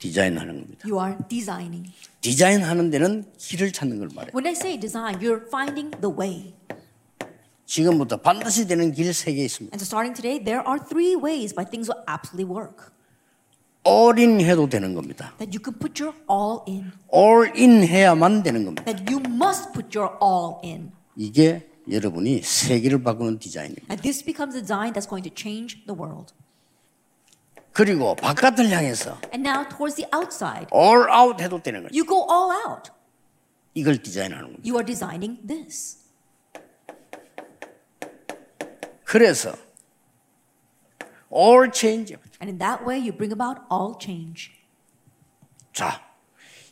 디자인하는 0.01 0.61
겁니다. 0.61 0.87
You 0.89 0.99
are 0.99 1.15
designing. 1.29 1.91
디자인하는 2.21 2.89
데는 2.89 3.25
길을 3.37 3.71
찾는 3.71 3.99
걸 3.99 4.09
말해요. 4.15 4.31
When 4.33 4.47
I 4.47 4.53
say 4.53 4.79
design, 4.79 5.19
you're 5.19 5.45
finding 5.47 5.91
the 6.01 6.11
way. 6.13 6.53
지금부터 7.65 8.17
반드시 8.17 8.67
되는 8.67 8.91
길 8.91 9.09
세 9.13 9.33
개 9.33 9.45
있습니다. 9.45 9.73
And 9.75 9.79
so 9.79 9.85
starting 9.85 10.13
today, 10.15 10.43
there 10.43 10.63
are 10.67 10.79
three 10.83 11.15
ways 11.15 11.53
by 11.53 11.63
things 11.63 11.87
will 11.89 12.01
absolutely 12.09 12.49
work. 12.49 12.91
all-in 13.87 14.41
해도 14.41 14.67
되는 14.67 14.93
겁니다. 14.95 15.33
That 15.37 15.55
you 15.55 15.61
can 15.63 15.77
put 15.77 16.01
your 16.01 16.17
all 16.29 16.65
in. 16.67 16.91
all-in 17.13 17.83
해야만 17.87 18.41
되는 18.43 18.65
겁니다. 18.65 18.83
That 18.85 19.05
you 19.05 19.21
must 19.29 19.71
put 19.73 19.95
your 19.97 20.17
all 20.21 20.57
in. 20.63 20.91
이게 21.15 21.69
여러분이 21.89 22.41
세계를 22.41 23.03
바꾸는 23.03 23.37
디자인입니다. 23.39 23.85
And 23.93 24.01
this 24.01 24.25
becomes 24.25 24.55
a 24.57 24.61
design 24.61 24.93
that's 24.93 25.07
going 25.09 25.23
to 25.29 25.33
change 25.33 25.85
the 25.85 25.93
world. 25.97 26.33
그리고 27.73 28.15
바깥을 28.15 28.69
향해서 28.69 29.19
And 29.33 29.47
now 29.47 29.67
towards 29.67 29.95
the 29.95 30.07
outside, 30.13 30.67
all 30.73 31.07
out 31.09 31.41
해도 31.41 31.61
되는 31.61 31.83
거죠. 31.83 31.95
you 31.95 32.05
go 32.05 32.27
all 32.29 32.51
out. 32.67 32.91
이걸 33.73 34.01
디자인하는 34.01 34.43
겁니다. 34.43 34.63
You 34.65 34.75
are 34.75 34.85
designing 34.85 35.47
this. 35.47 35.97
그래서 39.05 39.53
all 41.33 41.69
change. 41.73 42.15
And 42.41 42.49
in 42.49 42.57
that 42.59 42.83
way, 42.85 42.99
you 42.99 43.11
bring 43.15 43.31
about 43.31 43.61
all 43.71 43.95
change. 43.99 44.51
자, 45.73 46.01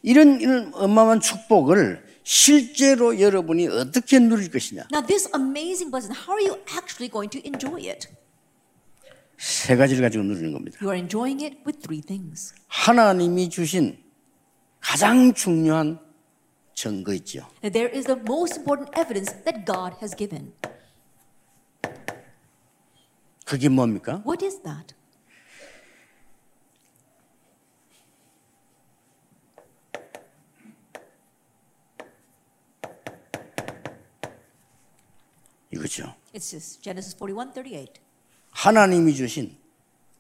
이런 0.02 0.42
이런 0.42 0.74
어마어마한 0.74 1.20
축복을 1.22 2.06
실제로 2.24 3.20
여러분이 3.20 3.68
어떻게 3.68 4.20
누릴 4.20 4.52
것이냐? 4.52 4.88
Now, 4.92 5.06
this 5.06 5.30
amazing 5.34 5.90
blessing, 5.92 6.14
how 6.14 6.34
are 6.36 6.44
you 6.44 6.60
actually 6.76 7.10
going 7.10 7.30
to 7.32 7.40
enjoy 7.46 7.88
it? 7.90 8.08
세 9.40 9.78
가지를 9.78 10.02
가지고 10.02 10.26
누리는 10.26 10.52
겁니다. 10.52 10.78
You 10.82 10.92
are 10.92 11.00
enjoying 11.00 11.44
it 11.46 11.64
with 11.66 11.80
three 11.80 12.02
things. 12.02 12.54
하나님이 12.68 13.50
주신 13.50 14.04
가장 14.82 15.34
중요한 15.34 15.98
증거 16.74 17.14
있죠. 17.14 17.48
There 17.62 17.90
is 17.96 18.06
the 18.06 18.20
most 18.20 18.60
important 18.60 18.92
evidence 19.00 19.32
that 19.46 19.64
God 19.66 19.96
has 20.02 20.14
given. 20.14 20.54
그게 23.46 23.70
뭡니까? 23.70 24.22
What 24.26 24.46
is 24.46 24.62
that? 24.64 24.94
이거죠. 35.72 36.14
It's 36.34 36.52
just 36.52 36.82
Genesis 36.84 37.16
41 37.16 37.54
38. 37.54 38.09
하나님이 38.52 39.16
주신 39.16 39.56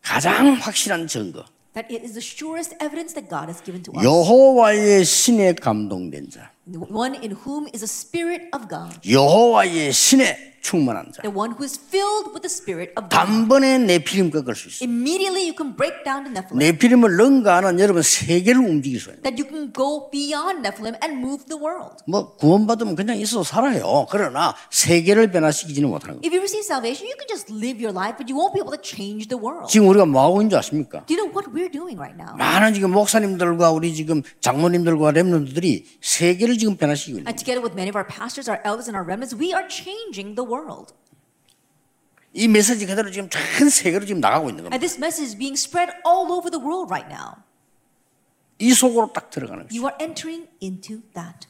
가장 0.01 0.53
확실한 0.53 1.07
증거. 1.07 1.45
That 1.73 1.93
it 1.93 2.03
is 2.03 2.13
the 2.13 2.21
surest 2.21 2.75
evidence 2.81 3.13
that 3.13 3.29
God 3.29 3.47
has 3.47 3.63
given 3.63 3.83
to 3.83 3.93
us. 3.93 4.03
여호와의 4.03 5.05
신에 5.05 5.53
감동된 5.53 6.29
자. 6.29 6.51
One 6.89 7.15
in 7.15 7.37
whom 7.45 7.67
is 7.73 7.85
the 7.85 7.89
Spirit 7.89 8.49
of 8.53 8.67
God. 8.67 8.99
여호와의 9.07 9.93
신에 9.93 10.48
충만한 10.61 11.11
자. 11.11 11.21
The 11.21 11.33
one 11.33 11.53
who 11.53 11.63
is 11.63 11.79
filled 11.79 12.31
with 12.33 12.41
the 12.41 12.51
Spirit 12.51 12.93
of 12.97 13.09
God. 13.09 13.15
단번에 13.15 13.77
네피림 13.79 14.31
꺾을 14.31 14.55
수 14.55 14.67
있어요. 14.69 14.89
Immediately 14.89 15.47
you 15.47 15.55
can 15.55 15.75
break 15.75 16.03
down 16.03 16.23
the 16.23 16.33
Nephilim. 16.33 16.59
네피림을 16.59 17.17
능가하는 17.17 17.79
여러분 17.79 18.01
세계를 18.01 18.61
움직일 18.61 18.99
수 18.99 19.09
있어요. 19.09 19.21
That 19.21 19.41
you 19.41 19.47
can 19.47 19.73
go 19.73 20.09
beyond 20.11 20.61
Nephilim 20.65 20.95
and 21.03 21.19
move 21.19 21.45
the 21.45 21.59
world. 21.59 22.03
뭐 22.07 22.35
구원받으면 22.35 22.95
그냥 22.95 23.17
있어 23.17 23.43
살아요. 23.43 24.07
그러나 24.09 24.55
세계를 24.69 25.31
변화시키지는 25.31 25.89
못하는 25.89 26.19
거예요. 26.19 26.21
If 26.23 26.33
you 26.33 26.41
receive 26.41 26.65
salvation, 26.65 27.07
you 27.07 27.15
can 27.17 27.27
just 27.27 27.51
live 27.51 27.79
your 27.79 27.95
life, 27.95 28.17
but 28.17 28.27
you 28.29 28.37
won't 28.37 28.53
be 28.53 28.61
able 28.61 28.75
to 28.75 28.81
change 28.81 29.27
the 29.27 29.39
world. 29.39 29.71
지금 29.71 29.87
우리가 29.89 30.05
뭐 30.05 30.23
하고 30.23 30.41
있는 30.41 30.49
줄 30.49 30.59
아십니까? 30.59 31.05
Do 31.05 31.15
you 31.15 31.19
know 31.21 31.31
what 31.31 31.49
we're 31.51 31.71
doing 31.71 31.97
right 31.97 32.15
now? 32.17 32.35
많은 32.37 32.73
지금 32.73 32.91
목사님들과 32.91 33.71
우리 33.71 33.93
지금 33.93 34.21
장모님들과 34.41 35.11
렘넌트들이 35.11 35.85
세계를 36.01 36.57
지금 36.57 36.75
변화시키고 36.77 37.19
있는 37.19 37.27
And 37.27 37.37
together 37.37 37.61
with 37.61 37.75
many 37.75 37.89
of 37.89 37.97
our 37.97 38.07
pastors, 38.07 38.49
our 38.49 38.61
elders, 38.65 38.89
and 38.89 38.97
our 38.97 39.05
remnants, 39.05 39.35
we 39.35 39.53
are 39.53 39.67
changing 39.69 40.35
the 40.35 40.45
world. 40.49 40.93
이 42.33 42.47
메시지 42.47 42.85
그대로 42.85 43.09
지금 43.11 43.29
전 43.29 43.69
세계로 43.69 44.05
지금 44.05 44.21
나가고 44.21 44.49
있는 44.49 44.63
겁니다. 44.63 44.75
And 44.75 44.81
this 44.85 44.97
message 44.97 45.29
is 45.29 45.37
being 45.37 45.57
spread 45.57 45.91
all 46.05 46.31
over 46.31 46.49
the 46.51 46.63
world 46.63 46.91
right 46.91 47.07
now. 47.11 47.43
이 48.59 48.73
속으로 48.73 49.11
딱 49.13 49.29
들어가는 49.29 49.63
거죠. 49.63 49.75
You 49.75 49.89
are 49.89 49.97
entering 49.99 50.49
into 50.61 51.01
that. 51.13 51.47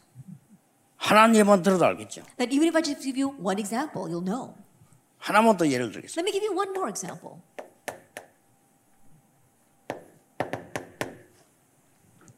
하나님만 0.98 1.64
들어도 1.64 1.86
알겠죠. 1.86 2.24
That 2.38 2.54
even 2.54 2.68
if 2.68 2.76
I 2.76 2.84
just 2.84 3.02
give 3.02 3.20
you 3.20 3.36
one 3.40 3.60
example, 3.60 4.04
you'll 4.12 4.24
know. 4.24 4.56
하나만 5.18 5.58
더 5.58 5.68
예를 5.68 5.92
들겠습니다. 5.92 6.22
Let 6.22 6.28
me 6.28 6.32
give 6.32 6.46
you 6.46 6.56
one 6.56 6.72
more 6.72 6.90
example. 6.90 7.42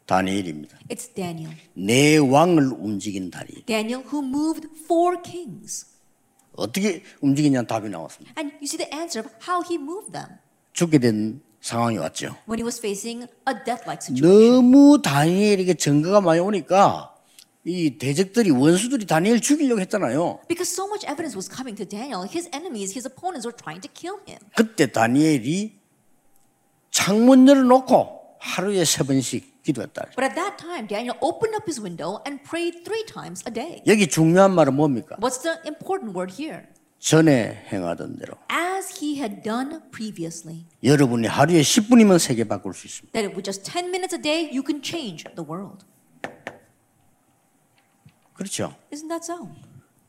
다니엘입니다. 0.06 0.78
It's 0.89 1.13
Daniel. 1.13 1.56
내 1.74 2.17
왕을 2.17 2.74
움직인 2.74 3.32
다니엘. 3.32 3.65
Daniel 3.65 4.04
who 4.04 4.26
moved 4.26 4.67
four 4.86 5.21
kings. 5.21 5.90
어떻게 6.56 7.04
움직이냐는 7.22 7.68
답이 7.68 7.90
나왔습니다. 7.90 8.34
And 8.38 8.54
you 8.56 8.66
see 8.66 8.78
the 8.78 8.90
answer 8.94 9.26
of 9.26 9.34
how 9.48 9.64
he 9.68 9.76
moved 9.82 10.12
them 10.12 10.38
죽게 10.74 11.00
된 11.00 11.42
상황이 11.62 11.98
왔죠. 11.98 12.36
when 12.48 12.60
he 12.60 12.64
was 12.64 12.80
facing 12.80 13.28
a 13.48 13.54
death-like 13.66 14.02
situation. 14.02 14.22
너무 14.26 15.02
다니엘에게 15.02 15.76
증거가 15.76 16.22
많이 16.22 16.40
오니까 16.40 17.16
이 17.64 17.98
대적들이 18.00 18.50
원수들이 18.50 19.06
다니엘 19.06 19.40
죽이려고 19.40 19.80
했잖아요. 19.82 20.40
Because 20.48 20.74
so 20.74 20.88
much 20.88 21.06
evidence 21.06 21.38
was 21.38 21.48
coming 21.48 21.78
to 21.78 21.86
Daniel, 21.88 22.28
his 22.28 22.50
enemies, 22.52 22.92
his 22.98 23.06
opponents 23.06 23.46
were 23.46 23.56
trying 23.56 23.82
to 23.82 23.90
kill 23.94 24.18
him. 24.28 24.40
그때 24.56 24.92
다니엘이 24.92 25.80
창문 26.90 27.48
열어놓고 27.48 28.38
하루에 28.40 28.84
세 28.84 29.04
번씩 29.04 29.51
기도했다. 29.63 30.13
But 30.15 30.24
at 30.24 30.36
that 30.36 30.58
time, 30.58 30.88
Daniel 30.88 31.17
opened 31.21 31.56
up 31.56 31.65
his 31.67 31.80
window 31.82 32.19
and 32.26 32.41
prayed 32.43 32.84
three 32.84 33.06
times 33.06 33.43
a 33.47 33.54
day. 33.54 33.84
여기 33.88 34.08
중요한 34.08 34.54
말은 34.54 34.74
뭡니까? 34.74 35.17
What's 35.19 35.41
the 35.41 35.60
important 35.65 36.17
word 36.17 36.34
here? 36.34 36.67
전에 37.00 37.65
행하던 37.71 38.17
대로 38.17 38.36
As 38.52 39.04
he 39.04 39.17
had 39.17 39.41
done 39.41 39.82
previously. 39.91 40.65
여러분이 40.84 41.28
하루에 41.28 41.62
10분이면 41.62 42.19
세계 42.19 42.43
바꿀 42.43 42.74
수 42.74 42.88
있습니다. 42.88 43.13
That 43.13 43.34
with 43.36 43.43
just 43.43 43.63
10 43.63 43.89
minutes 43.89 44.13
a 44.13 44.21
day, 44.21 44.45
you 44.45 44.63
can 44.65 44.82
change 44.84 45.26
the 45.36 45.45
world. 45.45 45.86
그렇죠? 48.34 48.76
Isn't 48.91 49.10
that 49.10 49.24
so? 49.26 49.50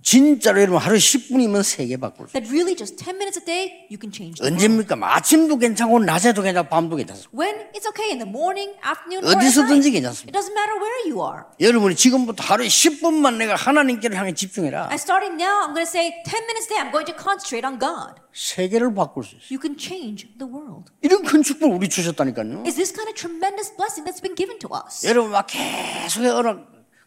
진짜로 0.03 0.61
여러분 0.61 0.79
하루에 0.81 0.99
10분이면 0.99 1.63
세계 1.63 1.97
바꿀 1.97 2.29
수. 2.29 2.33
That 2.35 2.51
really 2.51 2.75
just 2.77 2.97
10 2.97 3.17
minutes 3.17 3.39
a 3.39 3.45
day, 3.45 3.87
you 3.87 3.97
can 3.97 4.11
change 4.11 4.43
the 4.43 4.51
world. 4.51 4.59
언제입니까? 4.59 4.99
아침도 4.99 5.57
괜찮고 5.59 6.01
낮에도 6.01 6.43
괜찮고 6.43 6.69
밤도 6.69 6.97
괜찮습니다. 6.97 7.31
When 7.31 7.71
it's 7.73 7.87
okay 7.87 8.11
in 8.11 8.19
the 8.19 8.29
morning, 8.29 8.75
afternoon, 8.83 9.23
or 9.23 9.31
at 9.31 9.39
어디서든지. 9.39 9.91
괜찮습니다. 9.95 10.29
It 10.29 10.35
doesn't 10.35 10.55
matter 10.59 10.75
where 10.83 11.01
you 11.07 11.23
are. 11.23 11.47
여러분이 11.61 11.95
지금부터 11.95 12.43
하루에 12.43 12.67
10분만 12.67 13.39
내가 13.39 13.55
하나님께를 13.55 14.19
향해 14.19 14.35
집중해라. 14.35 14.91
And 14.91 14.99
starting 14.99 15.39
now, 15.39 15.71
I'm 15.71 15.73
going 15.73 15.87
to 15.87 15.91
say 15.91 16.11
10 16.27 16.51
minutes 16.51 16.67
a 16.67 16.75
day, 16.75 16.79
I'm 16.83 16.91
going 16.91 17.07
to 17.07 17.15
concentrate 17.15 17.63
on 17.63 17.79
God. 17.79 18.19
세계를 18.35 18.93
바꿀 18.95 19.23
수 19.23 19.37
있어요. 19.39 19.47
You 19.55 19.63
can 19.63 19.79
change 19.79 20.27
the 20.39 20.51
world. 20.51 20.91
이런 21.03 21.23
큰 21.23 21.43
축복을 21.43 21.77
우리 21.77 21.89
주셨다니까요. 21.89 22.67
Is 22.67 22.75
this 22.75 22.91
kind 22.91 23.07
of 23.07 23.15
tremendous 23.15 23.71
blessing 23.79 24.03
that's 24.03 24.19
been 24.21 24.35
given 24.35 24.59
to 24.59 24.69
us? 24.75 25.07
여러분 25.07 25.31
막 25.31 25.47
계속 25.47 26.27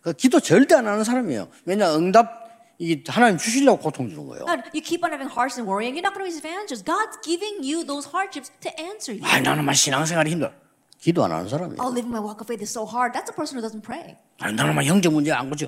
그 0.01 0.13
기도 0.13 0.39
절대 0.39 0.75
안 0.75 0.87
하는 0.87 1.03
사람이에요. 1.03 1.49
왜냐 1.65 1.93
응답 1.95 2.44
이 2.77 3.01
하나님 3.07 3.37
주시려고 3.37 3.79
고통 3.81 4.09
주는 4.09 4.25
거예요. 4.27 4.45
God, 4.45 4.63
you 4.73 4.81
keep 4.83 5.03
on 5.03 5.11
having 5.13 5.31
hardships 5.31 5.59
and 5.59 5.69
worrying, 5.69 5.95
you're 5.95 6.03
not 6.03 6.11
going 6.13 6.23
to 6.23 6.29
receive 6.29 6.43
answers. 6.45 6.83
God's 6.83 7.15
giving 7.23 7.63
you 7.63 7.85
those 7.87 8.03
hardships 8.09 8.51
to 8.61 8.69
answer 8.79 9.15
you. 9.15 9.23
아 9.23 9.39
나는 9.39 9.63
막 9.63 9.73
신앙생활이 9.73 10.31
힘들어. 10.31 10.51
기도 10.99 11.23
안 11.23 11.31
하는 11.31 11.47
사람이에요. 11.47 11.79
Oh, 11.79 11.87
living 11.87 12.11
my 12.11 12.19
walk 12.19 12.41
of 12.43 12.47
faith 12.49 12.59
is 12.63 12.71
so 12.71 12.83
hard. 12.83 13.13
That's 13.15 13.31
a 13.31 13.35
person 13.35 13.55
who 13.55 13.63
doesn't 13.63 13.83
pray. 13.85 14.17
아니 14.41 14.55
나는 14.55 14.75
막 14.75 14.83
형제 14.83 15.07
문제 15.07 15.31
안 15.31 15.49
고쳐. 15.49 15.67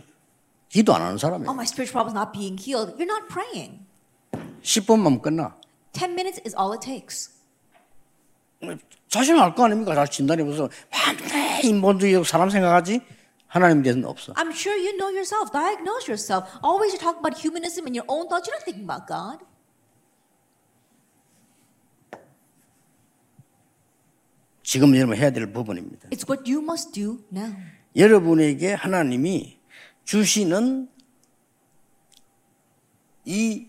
기도 0.70 0.94
안 0.96 1.02
하는 1.02 1.16
Oh, 1.16 1.22
사람이에요. 1.22 1.52
my 1.56 1.64
spiritual 1.64 1.96
problem 1.96 2.12
is 2.12 2.18
not 2.20 2.36
being 2.36 2.60
healed. 2.60 2.92
You're 3.00 3.08
not 3.08 3.32
praying. 3.32 3.86
10분만 4.64 5.22
끝나. 5.22 5.56
10 5.94 6.12
minutes 6.12 6.42
is 6.44 6.56
all 6.60 6.74
it 6.76 6.82
takes. 6.84 7.32
자신 9.08 9.38
알거 9.40 9.66
아닙니까? 9.66 9.94
잘 9.96 10.08
진단해 10.08 10.44
보서 10.44 10.68
밤새 10.90 11.62
인본주의 11.64 12.24
사람 12.26 12.50
생각하지 12.50 13.00
하나님 13.48 13.82
대해서는 13.82 14.08
없어. 14.08 14.34
I'm 14.34 14.52
sure 14.52 14.76
you 14.78 14.98
know 14.98 15.10
yourself. 15.10 15.52
Diagnose 15.52 16.08
yourself. 16.08 16.48
Always 16.62 16.94
you're 16.94 17.00
talking 17.00 17.20
about 17.20 17.40
humanism 17.40 17.88
and 17.88 17.96
your 17.96 18.06
own 18.08 18.28
thoughts. 18.28 18.48
You're 18.48 18.60
not 18.60 18.66
thinking 18.66 18.84
about 18.84 19.08
God. 19.08 19.46
지금 24.64 24.94
여러분 24.98 25.16
해야 25.16 25.32
될 25.32 25.52
부분입니다. 25.52 26.10
It's 26.10 26.28
what 26.28 26.44
you 26.52 26.62
must 26.62 26.92
do 26.92 27.24
now. 27.32 27.56
여러분에게 27.96 28.74
하나님이 28.74 29.60
주시는 30.04 30.90
이 33.24 33.68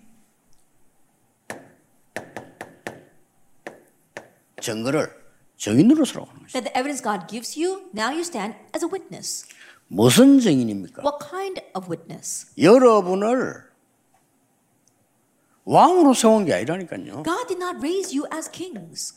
증거를 4.60 5.08
증인으로 5.56 6.04
서라고 6.04 6.28
하는 6.30 6.42
것이죠. 6.42 6.60
That 6.60 6.72
the 6.72 6.78
evidence 6.78 7.02
God 7.02 7.26
gives 7.28 7.58
you, 7.58 7.90
now 7.94 8.10
you 8.10 8.20
stand 8.20 8.56
as 8.74 8.84
a 8.84 8.88
witness. 8.90 9.46
무슨 9.88 10.38
증인입니까? 10.38 11.02
What 11.02 11.18
kind 11.30 11.60
of 11.74 11.90
witness? 11.90 12.52
여러분을 12.58 13.64
왕으로 15.64 16.14
세운 16.14 16.44
게 16.44 16.54
아니라니까요. 16.54 17.22
God 17.24 17.46
did 17.48 17.56
not 17.62 17.78
raise 17.78 18.16
you 18.16 18.26
as 18.32 18.50
kings. 18.50 19.14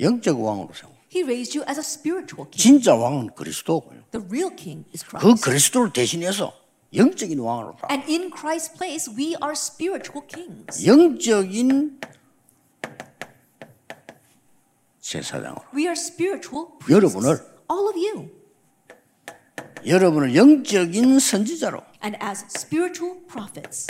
영적 0.00 0.42
왕으로 0.42 0.72
세운. 0.74 0.92
He 1.14 1.22
raised 1.24 1.58
you 1.58 1.66
as 1.68 1.78
a 1.78 1.84
spiritual 1.84 2.48
king. 2.50 2.56
진짜 2.56 2.94
왕은 2.94 3.34
그리스도고요. 3.34 4.00
The 4.12 4.26
real 4.26 4.54
king 4.56 4.84
is 4.94 5.04
그 5.04 5.18
Christ. 5.18 5.44
그리스도를 5.44 5.92
대신해서 5.92 6.54
영적인 6.94 7.38
왕으로 7.38 7.76
가. 7.76 7.88
And 7.90 8.10
in 8.10 8.30
Christ's 8.30 8.74
place, 8.76 9.10
we 9.10 9.36
are 9.42 9.52
spiritual 9.52 10.26
kings. 10.26 10.86
영적인 10.86 12.00
제사장으로 15.00 15.62
We 15.74 15.84
are 15.84 15.92
spiritual 15.92 16.68
여러분을. 16.88 17.28
All 17.70 17.88
of 17.88 17.96
you. 17.96 18.30
여러분을 19.86 20.34
영적인 20.34 21.18
선지자로 21.18 21.82
And 22.02 22.18
as 22.22 22.44
spiritual 22.54 23.20
prophets. 23.26 23.86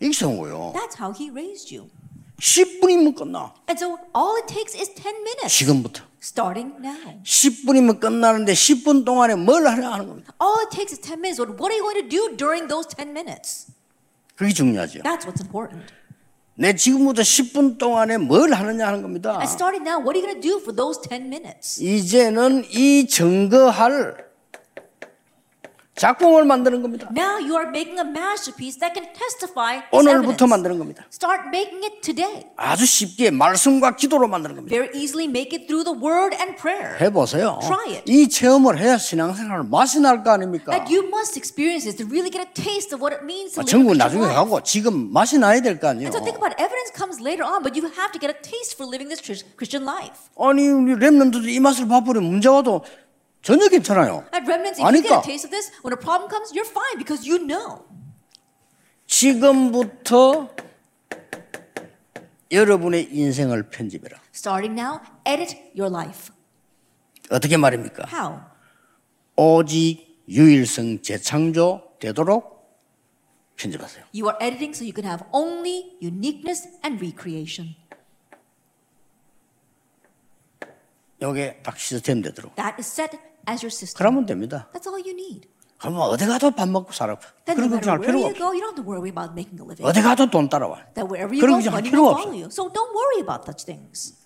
거예요. 0.00 0.72
That's 0.74 0.98
how 0.98 1.12
he 1.12 1.30
raised 1.30 1.74
you. 1.74 1.88
10분이면 2.40 3.14
끝나. 3.14 3.54
And 3.68 3.78
so 3.78 3.96
all 4.14 4.36
it 4.36 4.46
takes 4.46 4.76
is 4.76 4.92
10 4.94 5.22
minutes. 5.22 5.56
지금부터 5.56 6.04
starting 6.22 6.74
now. 6.80 7.22
10분이면 7.22 8.00
끝나는데 8.00 8.52
10분 8.52 9.04
동안에 9.04 9.36
뭘 9.36 9.66
하려 9.66 9.90
하는 9.92 10.06
겁니다. 10.06 10.34
All 10.42 10.58
it 10.60 10.70
takes 10.70 10.92
is 10.92 11.00
10 11.00 11.20
minutes. 11.20 11.40
What 11.40 11.56
what 11.56 11.72
are 11.72 11.78
you 11.78 11.84
going 11.84 12.02
to 12.02 12.08
do 12.08 12.36
during 12.36 12.68
those 12.68 12.88
10 12.88 13.10
minutes? 13.12 13.72
그게 14.34 14.52
중요하죠. 14.52 15.00
That's 15.00 15.24
what's 15.24 15.40
important. 15.40 15.86
내 16.58 16.74
지금부터 16.74 17.22
10분 17.22 17.78
동안에 17.78 18.16
뭘 18.16 18.52
하느냐 18.52 18.86
하는 18.86 19.02
겁니다. 19.02 19.32
And 19.40 19.48
starting 19.48 19.86
now, 19.86 20.00
what 20.00 20.16
are 20.16 20.18
you 20.18 20.24
going 20.26 20.40
to 20.40 20.48
do 20.48 20.58
for 20.58 20.74
those 20.74 21.00
10 21.06 21.28
minutes? 21.28 21.82
이제는 21.82 22.64
이 22.70 23.06
증거할 23.06 24.25
작품을 25.96 26.44
만드는 26.44 26.82
겁니다. 26.82 27.08
Now 27.10 27.40
you 27.40 27.56
are 27.56 27.68
making 27.68 27.98
a 27.98 28.04
masterpiece 28.04 28.78
that 28.80 28.92
can 28.92 29.08
testify 29.16 29.80
오늘부터. 29.90 30.46
만드는 30.46 30.78
겁니다. 30.78 31.04
Start 31.10 31.48
making 31.48 31.84
it 31.84 32.00
today. 32.02 32.44
아주 32.56 32.84
쉽게 32.84 33.30
말씀과 33.30 33.96
기도로 33.96 34.28
만드는 34.28 34.56
겁니다. 34.56 34.74
Very 34.76 34.92
easily 34.94 35.24
make 35.26 35.56
it 35.56 35.66
through 35.66 35.84
the 35.88 35.96
word 35.96 36.36
and 36.36 36.54
prayer. 36.60 37.00
해보세요. 37.00 37.58
Try 37.64 37.96
it. 37.96 38.02
이 38.12 38.28
체험을 38.28 38.78
해야 38.78 38.98
신앙생활 38.98 39.64
맛이 39.64 39.98
날 40.00 40.22
거 40.22 40.32
아닙니까? 40.32 40.70
That 40.76 40.92
you 40.92 41.08
must 41.08 41.38
experience 41.40 41.88
this 41.88 41.96
to 41.96 42.04
really 42.04 42.28
get 42.30 42.44
a 42.44 42.52
taste 42.52 42.92
of 42.92 43.00
what 43.00 43.16
it 43.16 43.24
means 43.24 43.56
to 43.56 43.60
아, 43.60 43.64
live 43.64 43.72
a 43.72 43.72
전국 43.72 43.96
나중에. 43.96 44.26
가고 44.28 44.60
지금 44.62 45.10
맛이 45.12 45.38
나야 45.38 45.60
될 45.62 45.80
거 45.80 45.88
아니에요. 45.88 46.12
And 46.12 46.12
so 46.12 46.20
think 46.20 46.36
about 46.36 46.52
it. 46.52 46.60
evidence 46.60 46.92
comes 46.92 47.24
later 47.24 47.48
on, 47.48 47.64
but 47.64 47.72
you 47.72 47.88
have 47.88 48.12
to 48.12 48.20
get 48.20 48.28
a 48.28 48.36
taste 48.44 48.76
for 48.76 48.84
living 48.84 49.08
this 49.08 49.24
Chris- 49.24 49.48
Christian 49.56 49.88
life. 49.88 50.28
아니 50.36 50.68
우리 50.68 50.92
랩런들도 51.00 51.48
이 51.48 51.56
맛을 51.60 51.88
봐버리면 51.88 52.28
문제 52.28 52.52
와도 52.52 52.84
전혀 53.46 53.68
괜찮아요. 53.68 54.26
At 54.34 54.42
remnants, 54.44 54.80
if 54.80 54.82
you 54.82 55.02
get 55.02 55.06
아니까. 55.06 55.20
a 55.20 55.22
taste 55.22 55.46
of 55.46 55.52
this, 55.52 55.70
when 55.84 55.92
a 55.92 55.96
problem 55.96 56.28
comes, 56.28 56.50
you're 56.50 56.66
fine 56.66 56.98
because 56.98 57.22
you 57.22 57.38
know. 57.38 57.86
지금부터 59.06 60.50
여러분의 62.50 63.06
인생을 63.14 63.70
편집해라. 63.70 64.18
Starting 64.34 64.74
now, 64.74 64.98
edit 65.24 65.54
your 65.78 65.86
life. 65.94 66.32
어떻게 67.30 67.56
말입니까? 67.56 68.06
How? 68.12 68.40
오직 69.36 70.24
유일성 70.28 71.02
재창조 71.02 71.98
되도록 72.00 72.66
편집하세요. 73.54 74.06
You 74.12 74.26
are 74.28 74.36
editing 74.40 74.74
so 74.74 74.82
you 74.82 74.92
can 74.92 75.06
have 75.06 75.24
only 75.32 75.96
uniqueness 76.02 76.66
and 76.84 76.98
recreation. 76.98 77.76
요게 81.22 81.60
딱 81.62 81.78
시스템 81.78 82.22
되도록. 82.22 82.56
That 82.56 82.74
is 82.80 82.90
set 82.90 83.16
as 83.48 83.64
your 83.64 83.72
system. 83.72 83.96
그러면 83.98 84.26
됩니다. 84.26 84.68
That's 84.72 84.86
all 84.86 85.00
you 85.00 85.14
need. 85.14 85.48
그러면 85.78 86.02
어디 86.02 86.26
가도 86.26 86.50
밥 86.50 86.68
먹고 86.68 86.92
살아. 86.92 87.16
Then 87.44 87.58
no 87.60 87.68
그런 87.68 87.72
matter 87.72 87.92
걱정할 87.92 88.00
필요가 88.00 88.24
you 88.24 88.30
없어. 88.30 88.38
go, 88.38 88.48
you 88.52 88.60
don't 88.60 88.72
have 88.72 88.80
to 88.80 88.86
worry 88.86 89.10
about 89.10 89.32
making 89.32 89.60
a 89.60 89.66
living. 89.66 89.84
어디 89.84 90.02
가도 90.02 90.30
돈 90.30 90.48
따라와. 90.48 90.94
That 90.94 91.06
wherever 91.06 91.34
you 91.34 91.44
go, 91.44 91.58
money 91.70 91.90
will 91.92 92.16
follow 92.16 92.32
you. 92.32 92.48
So 92.50 92.72
don't 92.72 92.92
worry 92.94 93.20
about 93.20 93.44
such 93.44 93.66
things. 93.66 94.16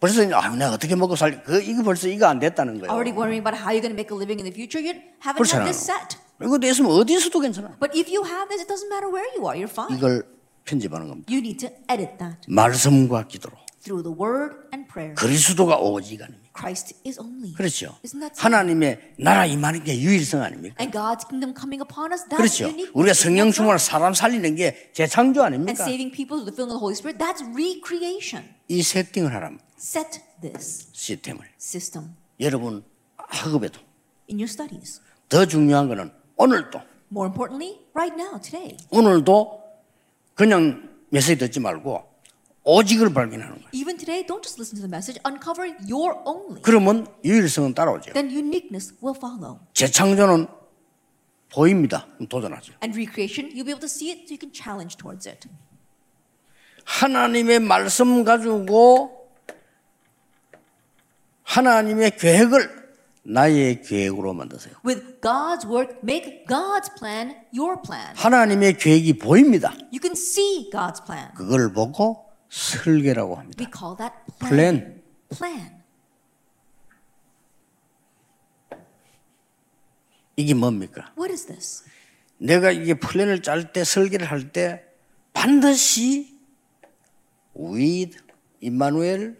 벌써 0.00 0.22
아, 0.34 0.48
내가 0.56 0.72
어떻게 0.72 0.96
먹고 0.96 1.14
살? 1.14 1.42
그 1.44 1.60
이거 1.60 1.82
벌써 1.82 2.08
이거 2.08 2.26
안 2.26 2.38
됐다는 2.38 2.80
거예요. 2.80 2.90
Already 2.90 3.12
worrying 3.12 3.44
about 3.44 3.52
how 3.52 3.68
you're 3.68 3.84
going 3.84 3.92
to 3.92 4.00
make 4.00 4.08
a 4.08 4.16
living 4.16 4.40
in 4.40 4.48
the 4.48 4.54
future, 4.54 4.80
you 4.80 4.96
haven't 5.20 5.44
had 5.44 5.68
this 5.68 5.76
set. 5.76 6.16
이거 6.40 6.56
됐으면 6.58 6.90
어디서도 6.90 7.38
괜찮아. 7.38 7.76
But 7.78 7.92
if 7.92 8.08
you 8.08 8.24
have 8.24 8.48
this, 8.48 8.64
it 8.64 8.68
doesn't 8.68 8.88
matter 8.88 9.12
where 9.12 9.28
you 9.36 9.44
are, 9.44 9.52
you're 9.60 9.68
fine. 9.68 9.92
이걸 9.92 10.24
편집하는 10.64 11.06
겁니다. 11.08 11.28
You 11.28 11.44
need 11.44 11.60
to 11.60 11.68
edit 11.92 12.16
that 12.16 12.40
말씀과 12.48 13.28
기도로. 13.28 13.60
through 13.84 14.02
the 14.02 14.16
word 14.16 14.56
and 14.72 14.88
prayer. 14.88 15.14
그리스도가 15.16 15.76
오직 15.76 16.22
아닙니까? 16.22 16.48
Christ 16.60 16.94
is 17.06 17.18
only. 17.18 17.54
그렇죠. 17.54 17.96
Isn't 18.04 18.20
that 18.20 18.34
so? 18.36 18.44
하나님의 18.44 19.14
나라 19.18 19.46
임하는 19.46 19.82
게 19.82 19.98
유일성 19.98 20.42
아닙니까? 20.42 20.76
And 20.78 20.92
God's 20.92 21.24
kingdom 21.26 21.54
coming 21.56 21.80
upon 21.80 22.12
us, 22.12 22.24
that's 22.28 22.36
그렇죠. 22.36 22.68
unique. 22.68 22.92
우리가 22.94 23.14
성령? 23.14 23.50
충만을 23.50 23.78
사람 23.78 24.12
살리는 24.12 24.54
게 24.56 24.90
재창조 24.92 25.40
And 25.40 25.54
아닙니까? 25.56 25.82
saving 25.82 26.12
people 26.12 26.36
with 26.38 26.44
the 26.44 26.54
filling 26.54 26.70
of 26.70 26.76
the 26.76 26.82
Holy 26.84 26.92
Spirit, 26.94 27.16
that's 27.16 27.40
recreation. 27.56 28.44
이 28.68 28.82
세팅을 28.82 29.32
하라면 29.34 29.58
Set 29.78 30.20
this 30.42 30.88
시스템을 30.92 31.40
system 31.58 32.14
여러분 32.38 32.84
학업에도 33.16 33.80
in 34.30 34.36
your 34.38 34.44
studies. 34.50 35.00
더 35.28 35.46
중요한 35.46 35.88
거는 35.88 36.12
오늘도 36.36 36.80
More 37.12 37.26
importantly, 37.26 37.80
right 37.94 38.14
now, 38.14 38.38
today. 38.40 38.76
오늘도 38.90 39.60
그냥 40.34 40.88
메시지 41.08 41.36
듣지 41.38 41.58
말고 41.58 42.04
오직을 42.62 43.12
발견하는 43.12 43.54
거예요. 43.54 43.70
Even 43.72 43.96
today, 43.96 44.26
don't 44.26 44.42
just 44.42 44.60
listen 44.60 44.76
to 44.76 44.86
the 44.86 44.90
message, 44.90 45.18
uncover 45.26 45.66
your 45.88 46.20
only. 46.26 46.60
그러면 46.62 47.06
유일성은 47.24 47.74
따라오죠. 47.74 48.12
Then 48.12 48.30
uniqueness 48.30 48.94
will 49.02 49.16
follow. 49.16 49.60
재창조는 49.74 50.46
보입니다. 51.52 52.06
도전하죠. 52.28 52.74
And 52.82 52.96
recreation, 52.96 53.50
you'll 53.50 53.64
be 53.64 53.72
able 53.72 53.80
to 53.80 53.88
see 53.88 54.10
it 54.10 54.28
so 54.28 54.34
you 54.34 54.38
can 54.38 54.52
challenge 54.52 54.96
towards 54.96 55.28
it. 55.28 55.48
하나님의 56.84 57.60
말씀 57.60 58.24
가지고 58.24 59.28
하나님의 61.42 62.16
계획을 62.16 62.80
나의 63.22 63.82
계획으로 63.82 64.32
만드세요. 64.32 64.74
With 64.84 65.20
God's 65.20 65.66
work, 65.66 65.98
make 66.02 66.44
God's 66.46 66.90
plan 66.98 67.34
your 67.56 67.80
plan. 67.82 68.14
하나님의 68.16 68.78
계획이 68.78 69.18
보입니다. 69.18 69.72
You 69.92 70.00
can 70.00 70.12
see 70.12 70.70
God's 70.70 71.04
plan. 71.04 71.32
그걸 71.34 71.72
보고 71.72 72.29
설계라고 72.50 73.36
합니다. 73.36 73.64
We 73.64 73.70
call 73.72 73.96
that 73.96 74.14
Plan. 74.38 74.58
plan. 74.58 75.02
Plan. 75.30 75.80
이게 80.36 80.54
뭡니까? 80.54 81.12
What 81.16 81.32
is 81.32 81.46
this? 81.46 81.84
내가 82.38 82.70
이게 82.70 82.94
플랜을 82.94 83.42
짤 83.42 83.72
때 83.72 83.84
설계를 83.84 84.26
할 84.30 84.52
때 84.52 84.82
반드시 85.32 86.38
with 87.56 88.18
임마누엘 88.60 89.38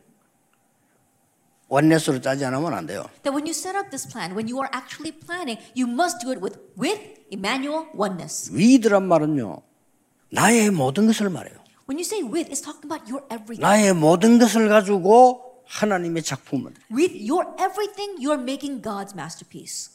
원네스로 1.69 2.21
짜지 2.21 2.45
않으면 2.45 2.75
안 2.75 2.87
돼요. 2.87 3.03
That 3.23 3.31
when 3.31 3.47
you 3.47 3.51
set 3.51 3.77
up 3.77 3.91
this 3.91 4.07
plan, 4.07 4.33
when 4.37 4.49
you 4.49 4.59
are 4.61 4.69
actually 4.75 5.13
planning, 5.19 5.59
you 5.77 5.89
must 5.89 6.19
do 6.21 6.31
it 6.33 6.41
with, 6.43 6.59
with 6.77 7.21
Emmanuel 7.31 7.87
oneness. 7.95 8.51
with란 8.53 9.07
말은요. 9.07 9.63
나의 10.33 10.71
모든 10.71 11.07
것을 11.07 11.31
말해요. 11.31 11.60
When 11.91 11.99
you 11.99 12.05
say 12.05 12.23
with, 12.23 12.47
it's 12.47 12.61
talking 12.63 12.87
about 12.87 13.11
your 13.11 13.27
everything. 13.33 13.63
나의 13.63 13.95
모든 13.95 14.39
것을 14.39 14.69
가지고 14.69 15.65
하나님의 15.67 16.23
작품을 16.23 16.73
With 16.89 17.19
your 17.29 17.45
everything, 17.59 18.15
you 18.23 18.31
are 18.31 18.41
making 18.41 18.81
God's 18.81 19.13
masterpiece. 19.13 19.91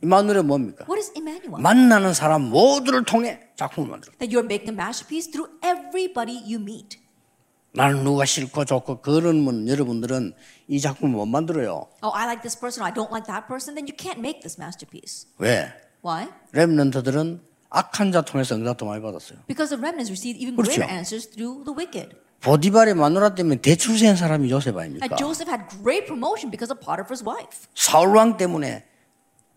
임마누엘은 0.00 0.46
뭡니까? 0.46 0.86
What 0.88 1.00
is 1.00 1.10
Emmanuel? 1.16 1.60
만나는 1.60 2.14
사람 2.14 2.42
모두를 2.50 3.04
통해 3.04 3.40
작품을 3.56 3.90
만들어. 3.90 4.12
That 4.18 4.32
you're 4.32 4.46
making 4.46 4.70
a 4.70 4.74
masterpiece 4.74 5.28
through 5.28 5.50
everybody 5.66 6.38
you 6.38 6.62
meet. 6.62 7.00
나는 7.72 8.04
누가 8.04 8.24
싫고 8.24 8.64
좋고 8.64 9.00
그러면 9.00 9.66
여러분들은 9.66 10.34
이 10.68 10.80
작품 10.80 11.10
못 11.10 11.26
만들어요. 11.26 11.88
Oh, 12.04 12.14
I 12.14 12.26
like 12.26 12.42
this 12.42 12.56
person, 12.56 12.86
I 12.86 12.94
don't 12.94 13.10
like 13.10 13.26
that 13.26 13.48
person, 13.48 13.74
then 13.74 13.90
you 13.90 13.96
can't 13.98 14.20
make 14.22 14.40
this 14.40 14.54
masterpiece. 14.56 15.26
왜? 15.38 15.72
Why? 16.04 16.28
렘넌트들은 16.52 17.49
악한 17.70 18.12
자 18.12 18.20
통해서 18.22 18.54
응답도 18.56 18.84
많이 18.84 19.00
받았어요. 19.00 19.38
Because 19.46 19.70
the 19.70 19.78
remnants 19.80 20.10
received 20.10 20.38
even 20.42 20.56
그렇죠. 20.56 20.74
greater 20.74 20.90
answers 20.92 21.30
through 21.30 21.64
the 21.64 21.74
wicked. 21.74 22.16
보디발의 22.40 22.94
마누라 22.94 23.34
때문에 23.34 23.60
대출세한 23.60 24.16
사람이 24.16 24.50
요셉 24.50 24.76
아닙니까? 24.76 25.04
And 25.06 25.16
Joseph 25.16 25.48
had 25.50 25.68
great 25.82 26.06
promotion 26.06 26.50
because 26.50 26.72
of 26.72 26.80
Potiphar's 26.82 27.22
wife. 27.22 27.68
사울 27.74 28.16
왕 28.16 28.36
때문에 28.36 28.84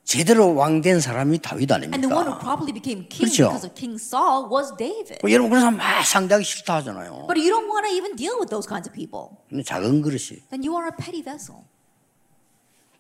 제대로 0.04 0.54
왕된 0.54 1.00
사람이 1.00 1.40
다윗 1.40 1.72
And 1.72 1.90
the 2.02 2.12
one 2.12 2.28
who 2.28 2.36
아닙니까? 2.36 2.44
probably 2.44 2.74
became 2.76 3.08
king 3.08 3.32
그렇죠. 3.32 3.50
because 3.50 3.66
of 3.66 3.74
King 3.74 3.96
Saul 3.96 4.52
was 4.52 4.76
David. 4.78 5.24
뭐 5.24 5.32
여러분 5.32 5.50
그런 5.50 5.62
사람 5.62 5.78
막 5.78 6.04
상대하기 6.06 6.44
싫다 6.44 6.76
하잖아요. 6.84 7.26
But 7.26 7.40
you 7.40 7.50
don't 7.50 7.72
want 7.72 7.88
to 7.88 7.92
even 7.96 8.16
deal 8.16 8.36
with 8.38 8.52
those 8.52 8.68
kinds 8.68 8.86
of 8.86 8.94
people. 8.94 9.40
작은 9.50 10.04
그릇이. 10.04 10.44
Then 10.52 10.62
you 10.62 10.76
are 10.76 10.92
a 10.92 10.94
petty 10.94 11.24
vessel. 11.24 11.64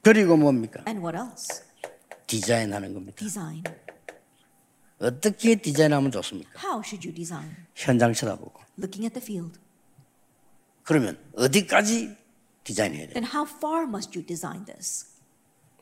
그리고 0.01 0.37
뭡니까? 0.37 0.81
And 0.87 1.03
what 1.03 1.13
else? 1.15 1.61
디자인하는 2.27 2.93
겁니다. 2.93 3.19
Design. 3.19 3.63
어떻게 5.03 5.55
디자인하면 5.55 6.11
좋습니까? 6.11 6.51
How 6.63 6.81
should 6.83 7.05
you 7.05 7.13
design? 7.13 7.55
현장 7.75 8.13
쳐다보고. 8.13 8.61
Looking 8.79 9.05
at 9.05 9.13
the 9.13 9.21
field. 9.23 9.59
그러면 10.83 11.17
어디까지 11.35 12.15
디자인해야 12.63 13.07
돼요? 13.07 13.13
Then 13.13 13.25
how 13.25 13.45
far 13.45 13.83
must 13.83 14.17
you 14.17 14.25
design 14.25 14.65
this? 14.65 15.07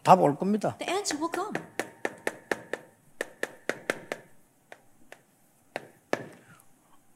답 0.04 0.20
올 0.20 0.36
겁니다. 0.36 0.76
The 0.80 0.92
answer 0.92 1.22
will 1.22 1.32
come. 1.32 1.54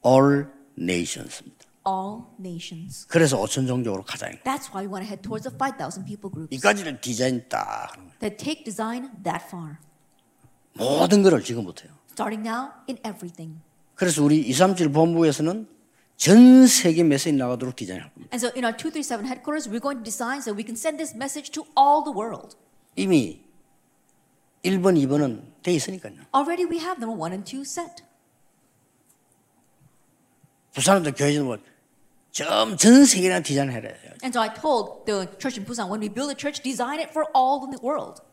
All 0.06 0.46
nations입니다. 0.78 1.66
All 1.88 2.24
nations. 2.40 3.08
그래서 3.08 3.38
5천 3.42 3.68
종족으로 3.68 4.04
가자. 4.04 4.30
That's 4.44 4.70
why 4.74 4.86
we 4.86 4.88
want 4.88 5.06
to 5.06 5.10
head 5.10 5.22
towards 5.22 5.50
the 5.50 5.56
5,000 5.56 6.06
people 6.06 6.30
groups 6.32 6.54
이까지를 6.56 7.02
디자인 7.02 7.44
딱 7.50 7.94
that 8.20 8.38
take 8.38 8.64
design 8.64 9.10
that 9.24 9.46
far. 9.46 9.78
모든 10.78 11.24
거를 11.24 11.44
지금부터요. 11.44 11.92
Starting 12.12 12.48
now 12.48 12.72
in 12.88 12.98
everything. 13.06 13.60
그래서 13.96 14.24
우리 14.24 14.42
237 14.48 14.92
본부에서는 14.92 15.68
전 16.18 16.68
세계 16.68 17.04
메시지 17.04 17.34
나가도록 17.34 17.76
디자인할 17.76 18.14
겁니다. 18.14 18.30
And 18.34 18.46
so 18.46 18.52
in 18.56 18.64
our 18.64 18.76
237 18.76 19.26
headquarters, 19.28 19.68
we're 19.68 19.82
going 19.82 20.00
to 20.00 20.04
design 20.04 20.40
so 20.40 20.54
we 20.54 20.64
can 20.64 20.76
send 20.76 20.98
this 20.98 21.16
message 21.16 21.52
to 21.52 21.64
all 21.78 22.04
the 22.04 22.16
world. 22.16 22.56
이미 22.96 23.44
1번, 24.64 24.98
2번은 24.98 25.64
돼 25.64 25.74
있으니까요. 25.74 26.16
Already 26.34 26.66
we 26.66 26.80
have 26.80 27.00
number 27.00 27.16
one 27.16 27.32
and 27.32 27.44
two 27.50 27.62
set. 27.62 28.04
부산도 30.74 31.12
교회는 31.14 31.46
뭐좀전 31.46 33.06
세계나 33.06 33.42
디자인해야 33.42 33.82
돼요. 33.82 34.12
And 34.24 34.36
so 34.36 34.42
I 34.42 34.52
told 34.54 35.06
the 35.06 35.28
church 35.40 35.56
in 35.60 35.66
Busan, 35.66 35.88
when 35.88 36.02
we 36.02 36.10
build 36.10 36.32
a 36.32 36.36
church, 36.36 36.60
design 36.64 37.00
it 37.00 37.12
for 37.12 37.24
all 37.36 37.64
in 37.64 37.72
the 37.72 37.80
world. 37.80 38.25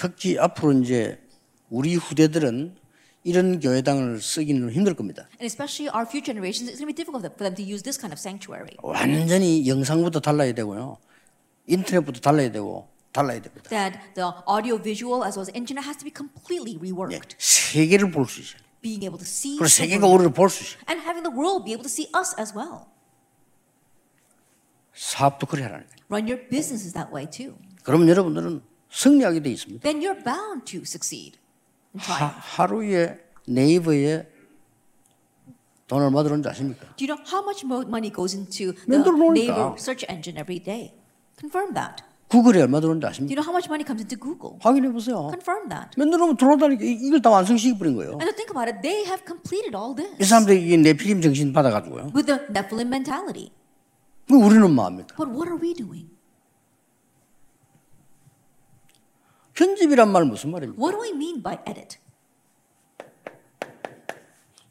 특히 0.00 0.38
앞으로 0.38 0.72
이제 0.80 1.20
우리 1.68 1.94
후대들은 1.94 2.74
이런 3.22 3.60
교회당을 3.60 4.22
쓰기는 4.22 4.70
힘들 4.70 4.94
겁니다. 4.94 5.28
And 5.34 5.44
especially 5.44 5.92
our 5.94 6.08
future 6.08 6.24
generations, 6.24 6.72
it's 6.72 6.80
going 6.80 6.88
to 6.88 6.92
be 6.92 6.96
difficult 6.96 7.20
for 7.36 7.44
them 7.44 7.54
to 7.54 7.62
use 7.62 7.82
this 7.84 8.00
kind 8.00 8.14
of 8.14 8.18
sanctuary. 8.18 8.72
완전히 8.82 9.68
영상부터 9.68 10.20
달라야 10.20 10.54
되고요. 10.54 10.96
인터넷부터 11.66 12.20
달라야 12.20 12.50
되고 12.50 12.88
달라야 13.12 13.42
됩니다. 13.42 13.68
That 13.68 14.00
the 14.14 14.32
audio 14.48 14.80
visual 14.80 15.20
as 15.22 15.36
well 15.36 15.44
as 15.44 15.52
internet 15.52 15.84
has 15.84 15.98
to 16.00 16.04
be 16.08 16.12
completely 16.16 16.80
예, 16.80 16.80
reworked. 16.80 17.36
세계를 17.36 18.10
볼 18.10 18.24
수 18.24 18.40
있어요. 18.40 18.62
Being 18.80 19.04
able 19.04 19.20
to 19.20 19.28
see 19.28 19.58
그리고 19.60 19.68
세계가 19.68 20.06
우리를 20.08 20.32
볼 20.32 20.48
수 20.48 20.64
있어요. 20.64 20.80
and 20.88 21.04
having 21.04 21.28
the 21.28 21.34
world 21.36 21.68
be 21.68 21.76
able 21.76 21.84
to 21.84 21.92
see 21.92 22.08
us 22.16 22.32
as 22.40 22.56
well. 22.56 22.88
사업도 24.96 25.44
그래 25.46 25.64
하라는 25.68 25.84
거예요. 25.84 26.00
Run 26.08 26.24
your 26.24 26.40
businesses 26.48 26.96
that 26.96 27.12
way 27.12 27.28
too. 27.28 27.52
그럼 27.84 28.08
여러분들은 28.08 28.62
승리하게 28.90 29.40
돼 29.40 29.50
있습니다. 29.52 29.82
Then 29.82 30.00
you're 30.02 30.22
bound 30.24 30.64
to 30.66 30.80
succeed 30.82 31.38
하. 31.96 32.26
하루에 32.26 33.18
네이버에 33.46 34.28
돈 35.86 36.02
얼마 36.02 36.22
들어오는지 36.22 36.48
아십니까? 36.48 36.86
Do 36.96 37.06
you 37.06 37.10
know 37.10 37.18
how 37.26 37.42
much 37.42 37.64
mo- 37.66 37.82
money 37.86 38.12
goes 38.12 38.34
into 38.36 38.72
the. 38.86 39.02
Naver 39.02 39.74
search 39.78 40.06
engine 40.08 40.38
every 40.38 40.62
day? 40.62 40.94
Confirm 41.38 41.74
that. 41.74 42.04
구글에 42.30 42.62
얼마 42.62 42.78
들어오는지 42.78 43.02
Do 43.02 43.08
아십니까? 43.10 43.30
you 43.32 43.34
know 43.34 43.42
how 43.42 43.50
much 43.50 43.66
money 43.66 43.82
comes 43.82 43.98
into 44.06 44.14
Google? 44.14 44.58
확인해 44.62 44.86
보세요. 44.92 45.26
Confirm 45.34 45.68
that. 45.68 45.90
맨날 45.98 46.22
오면 46.22 46.36
들어오다니까 46.36 46.84
이- 46.84 46.98
이걸 47.10 47.20
다 47.22 47.30
완성시켜 47.30 47.76
버린 47.76 47.96
거예요. 47.96 48.22
And 48.22 48.30
think 48.38 48.54
about 48.54 48.70
it, 48.70 48.78
they 48.86 49.02
have 49.02 49.26
completed 49.26 49.74
all 49.74 49.98
이 49.98 50.14
this 50.14 50.30
사람들이 50.30 50.62
이게 50.62 50.76
네피림 50.76 51.20
정신 51.22 51.52
받아가지고요. 51.52 52.14
with 52.14 52.26
the 52.30 52.38
Nephilim 52.54 52.86
mentality. 52.86 53.50
그 54.28 54.36
우리는 54.38 54.62
뭐합니까? 54.70 55.16
But 55.18 55.34
what 55.34 55.50
are 55.50 55.58
we 55.58 55.74
doing? 55.74 56.06
편집이란 59.64 60.10
말 60.10 60.24
무슨 60.24 60.50
말입니까? 60.52 60.80
What 60.80 60.96
do 60.96 61.02
we 61.04 61.10
mean 61.14 61.42
by 61.42 61.58
edit? 61.68 61.98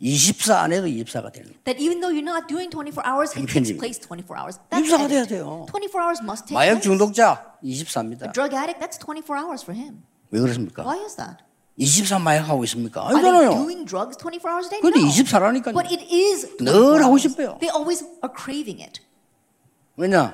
24안 0.02 0.71
해도 0.73 0.88
24가 0.88 1.32
되는 1.32 1.52
거예요. 1.52 1.60
That 1.65 1.78
even 1.78 1.99
though 2.02 2.10
you're 2.10 2.25
not 2.25 2.47
doing 2.47 2.71
24 2.71 3.04
hours, 3.06 3.38
it 3.38 3.45
takes 3.45 3.69
place 3.78 3.99
24 4.02 4.34
hours. 4.34 4.58
That's 4.71 4.88
입사가 4.88 5.08
돼야 5.08 5.21
edit. 5.28 5.36
돼요. 5.36 5.67
24 5.69 6.02
hours 6.02 6.21
must 6.23 6.47
take 6.47 6.56
마약 6.58 6.82
place. 6.82 6.84
중독자 6.89 7.60
A 7.62 7.69
24입니다. 7.69 8.34
drug 8.34 8.56
addict, 8.56 8.80
that's 8.82 8.97
24 8.97 9.38
hours 9.38 9.62
for 9.62 9.78
him. 9.78 10.02
왜 10.32 10.39
그렇습니까? 10.39 10.82
Why 10.82 10.97
is 11.06 11.15
that? 11.17 11.43
24 11.78 12.17
마약하고 12.23 12.63
있습니까? 12.63 13.06
아니잖아요. 13.10 13.52
doing 13.54 13.86
drugs 13.86 14.17
24 14.17 14.49
hours 14.49 14.67
a 14.73 14.80
day? 14.80 14.82
근데 14.82 15.04
No. 15.04 15.12
24라니까요. 15.12 15.75
But 15.75 15.86
it 15.93 16.02
is 16.10 16.47
늘24 16.58 17.04
하고. 17.04 17.17
싶어요. 17.19 17.58
They 17.62 17.69
always 17.69 18.02
are 18.25 18.32
craving 18.34 18.82
it. 18.82 19.04
왜냐? 19.99 20.34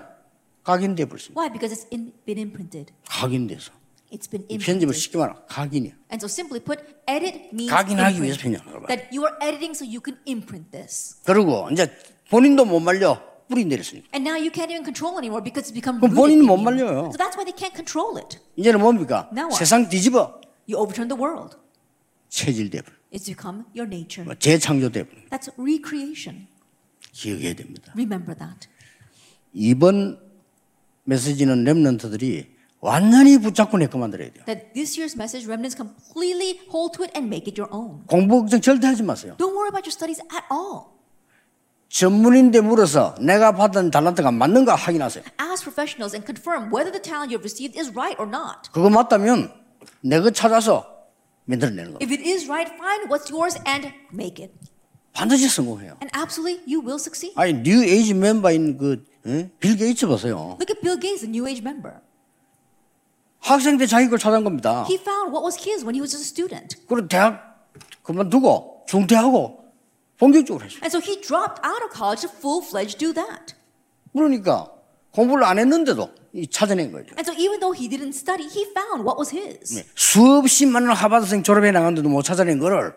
각인돼 0.64 1.06
버렸습니다. 1.10 1.36
Why? 1.42 1.52
Because 1.52 1.74
it's 1.74 1.90
in, 1.92 2.14
been 2.24 2.38
imprinted. 2.40 2.94
각인돼서. 3.10 3.74
It's 4.12 4.30
been 4.30 4.46
이 4.50 4.58
편집을 4.58 4.94
imprinted. 4.94 5.00
쉽게 5.00 5.18
말하면 5.18 5.44
각인이야. 5.48 5.94
And 6.12 6.20
so 6.24 6.28
simply 6.30 6.64
put, 6.64 6.80
edit 7.10 7.50
means 7.54 7.70
각인하기 7.72 8.22
위해서. 8.22 8.40
편집하는 8.40 8.80
거야. 8.80 8.88
That 8.88 9.10
you 9.16 9.26
are 9.26 9.36
editing 9.42 9.74
so 9.76 9.84
you 9.86 10.00
can 10.04 10.20
imprint 10.28 10.72
this. 10.72 11.18
그리고 11.26 11.68
이제 11.72 11.92
본인도 12.30 12.66
못 12.66 12.80
말려 12.80 13.20
뿌리 13.50 13.66
내렸으니까. 13.66 14.08
And 14.14 14.28
now 14.28 14.38
you 14.38 14.52
can't 14.52 14.70
even 14.72 14.86
control 14.86 15.18
anymore 15.18 15.44
because 15.44 15.66
it's 15.70 15.74
become 15.74 16.00
그럼 16.00 16.14
본인은 16.16 16.46
못. 16.46 16.58
말려요. 16.58 17.10
So 17.12 17.18
that's 17.18 17.36
why 17.36 17.44
they 17.46 17.54
can't 17.58 17.74
control 17.76 18.18
it. 18.22 18.40
이제는 18.56 18.80
뭡니까? 18.80 19.28
Now 19.34 19.50
what? 19.50 19.58
세상 19.58 19.90
뒤집어 19.90 20.40
You 20.70 20.78
overturn 20.82 21.10
the 21.10 21.18
world. 21.20 21.58
체질돼 22.30 22.82
버려. 22.82 22.96
It's 23.14 23.26
become 23.26 23.66
your 23.76 23.86
nature. 23.90 24.26
뭐 24.26 24.36
재창조돼 24.36 25.04
버려. 25.10 25.22
That's 25.30 25.50
recreation. 25.58 26.48
기억해야 27.12 27.54
됩니다. 27.54 27.94
Remember 27.96 28.38
that. 28.38 28.68
이번 29.54 30.20
메시지는 31.06 31.64
렘넌트들이 31.64 32.55
완전히 32.86 33.40
붙잡고 33.40 33.80
내거 33.80 33.98
만들어야 33.98 34.30
돼요. 34.32 34.46
That 34.46 34.74
this 34.74 35.00
year's 35.00 35.16
message, 35.18 35.48
remnants 35.50 35.76
completely 35.76 36.62
hold 36.70 36.94
to 36.94 37.04
it 37.04 37.12
and 37.18 37.26
make 37.26 37.50
it 37.50 37.60
your 37.60 37.74
own. 37.74 38.06
공부 38.06 38.42
걱정 38.42 38.62
절대 38.62 38.86
하지 38.86 39.02
마세요. 39.02 39.36
Don't 39.38 39.58
worry 39.58 39.70
about 39.74 39.90
your 39.90 39.94
studies 39.94 40.22
at 40.30 40.46
all. 40.54 40.94
전문인데 41.90 42.62
물어서 42.62 43.16
내가 43.22 43.54
받은 43.54 43.90
달란트가 43.90 44.32
맞는가 44.32 44.76
확인하세요. 44.76 45.24
Ask 45.42 45.66
professionals 45.66 46.14
and 46.14 46.26
confirm 46.26 46.70
whether 46.70 46.92
the 46.92 47.02
talent 47.02 47.34
you've 47.34 47.42
received 47.42 47.74
is 47.74 47.90
right 47.90 48.16
or 48.22 48.30
not. 48.30 48.70
그거 48.72 48.90
맞다면 48.90 49.50
내가 50.02 50.30
찾아서 50.30 50.86
만들어내는 51.46 51.98
거예요. 51.98 52.00
If 52.02 52.14
it 52.14 52.22
is 52.22 52.46
right, 52.46 52.70
find 52.78 53.10
what's 53.10 53.34
yours 53.34 53.58
and 53.66 53.90
make 54.14 54.44
it. 54.44 54.54
반드시 55.14 55.50
성공해요. 55.50 55.98
And 56.02 56.12
absolutely, 56.14 56.62
you 56.68 56.86
will 56.86 57.02
succeed. 57.02 57.34
아니 57.36 57.54
뉴 57.64 57.82
에이지 57.82 58.14
멤버인 58.14 58.78
그빌 58.78 59.78
게이츠 59.78 60.06
보세요. 60.06 60.58
Look 60.62 60.70
at 60.70 60.82
Bill 60.82 61.00
Gates, 61.00 61.26
the 61.26 61.32
New 61.32 61.48
Age 61.48 61.64
member. 61.66 62.05
학생 63.46 63.78
때 63.78 63.86
자기 63.86 64.10
걸 64.10 64.18
찾은 64.18 64.44
겁니다. 64.44 64.86
He 64.90 64.98
found 64.98 65.30
what 65.30 65.46
was 65.46 65.56
his 65.58 65.86
when 65.86 65.94
he 65.94 66.02
was 66.02 66.16
a 66.16 66.20
student. 66.20 66.78
그리고 66.88 67.08
대학 67.08 67.70
그만두고 68.02 68.86
중퇴하고 68.88 69.64
본격적으로 70.18 70.66
했어요. 70.66 70.82
And 70.82 70.90
so 70.90 71.00
he 71.00 71.22
dropped 71.22 71.62
out 71.62 71.84
of 71.86 71.94
college 71.94 72.26
to 72.26 72.30
full 72.30 72.66
fledged 72.66 72.98
do 72.98 73.14
that. 73.14 73.54
그러니까 74.14 74.72
공부를 75.12 75.44
안 75.44 75.60
했는데도 75.60 76.10
이 76.34 76.48
찾아낸 76.48 76.92
거죠. 76.92 77.14
And 77.18 77.24
so 77.24 77.34
even 77.38 77.60
though 77.60 77.72
he 77.72 77.88
didn't 77.88 78.18
study, 78.18 78.50
he 78.50 78.66
found 78.74 79.06
what 79.06 79.16
was 79.22 79.30
his. 79.30 79.76
네. 79.76 79.86
수없이 79.96 80.66
많은 80.66 80.90
하버드생 80.90 81.44
졸업해 81.44 81.72
나갔는데도 81.72 82.10
못 82.10 82.24
찾아낸 82.24 82.58
거를 82.60 82.96